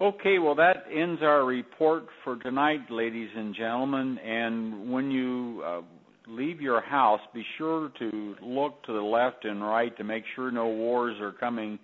Okay, 0.00 0.38
well, 0.38 0.54
that 0.54 0.84
ends 0.94 1.22
our 1.22 1.44
report 1.44 2.04
for 2.22 2.36
tonight, 2.36 2.88
ladies 2.88 3.30
and 3.34 3.52
gentlemen. 3.52 4.18
And 4.18 4.92
when 4.92 5.10
you 5.10 5.62
uh, 5.66 5.80
leave 6.28 6.60
your 6.60 6.80
house, 6.80 7.20
be 7.32 7.44
sure 7.56 7.90
to 7.98 8.36
look 8.42 8.82
to 8.84 8.92
the 8.92 9.00
left 9.00 9.44
and 9.44 9.62
right 9.62 9.96
to 9.96 10.04
make 10.04 10.24
sure 10.34 10.50
no 10.50 10.68
wars 10.68 11.18
are 11.20 11.32
coming 11.32 11.78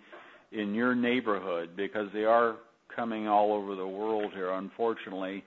in 0.53 0.75
your 0.75 0.95
neighborhood 0.95 1.71
because 1.77 2.09
they 2.13 2.25
are 2.25 2.57
coming 2.95 3.27
all 3.27 3.53
over 3.53 3.75
the 3.75 3.87
world 3.87 4.33
here, 4.35 4.51
unfortunately. 4.51 5.43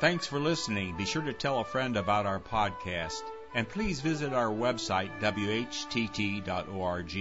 Thanks 0.00 0.26
for 0.26 0.38
listening. 0.38 0.96
Be 0.96 1.06
sure 1.06 1.22
to 1.22 1.32
tell 1.32 1.60
a 1.60 1.64
friend 1.64 1.96
about 1.96 2.26
our 2.26 2.40
podcast. 2.40 3.22
And 3.54 3.66
please 3.66 4.00
visit 4.00 4.34
our 4.34 4.50
website, 4.50 5.10
whtt.org. 5.20 7.14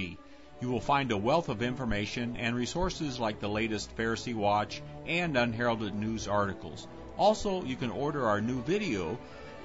You 0.61 0.69
will 0.69 0.81
find 0.81 1.11
a 1.11 1.17
wealth 1.17 1.49
of 1.49 1.61
information 1.61 2.35
and 2.37 2.55
resources 2.55 3.19
like 3.19 3.39
the 3.39 3.47
latest 3.47 3.95
Pharisee 3.95 4.33
Watch 4.33 4.81
and 5.05 5.37
Unheralded 5.37 5.95
News 5.95 6.27
articles. 6.27 6.87
Also, 7.17 7.63
you 7.63 7.75
can 7.75 7.91
order 7.91 8.27
our 8.27 8.41
new 8.41 8.61
video, 8.63 9.17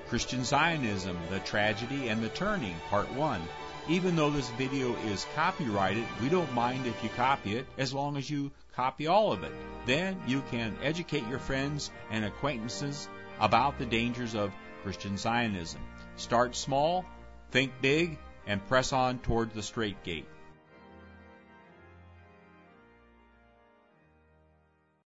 Christian 0.08 0.44
Zionism, 0.44 1.16
The 1.30 1.40
Tragedy 1.40 2.08
and 2.08 2.22
the 2.22 2.28
Turning, 2.28 2.74
Part 2.88 3.12
1. 3.12 3.40
Even 3.88 4.14
though 4.14 4.30
this 4.30 4.48
video 4.50 4.94
is 5.06 5.26
copyrighted, 5.34 6.04
we 6.22 6.28
don't 6.28 6.52
mind 6.52 6.86
if 6.86 7.02
you 7.02 7.08
copy 7.10 7.56
it 7.56 7.66
as 7.78 7.92
long 7.92 8.16
as 8.16 8.28
you 8.28 8.50
copy 8.74 9.06
all 9.06 9.32
of 9.32 9.42
it. 9.42 9.52
Then 9.86 10.20
you 10.26 10.42
can 10.50 10.76
educate 10.82 11.26
your 11.28 11.38
friends 11.38 11.90
and 12.10 12.24
acquaintances 12.24 13.08
about 13.40 13.78
the 13.78 13.86
dangers 13.86 14.34
of 14.34 14.52
Christian 14.82 15.16
Zionism. 15.16 15.80
Start 16.16 16.54
small, 16.54 17.04
think 17.50 17.72
big, 17.80 18.18
and 18.46 18.66
press 18.68 18.92
on 18.92 19.18
toward 19.18 19.52
the 19.54 19.62
straight 19.62 20.02
gate. 20.04 20.26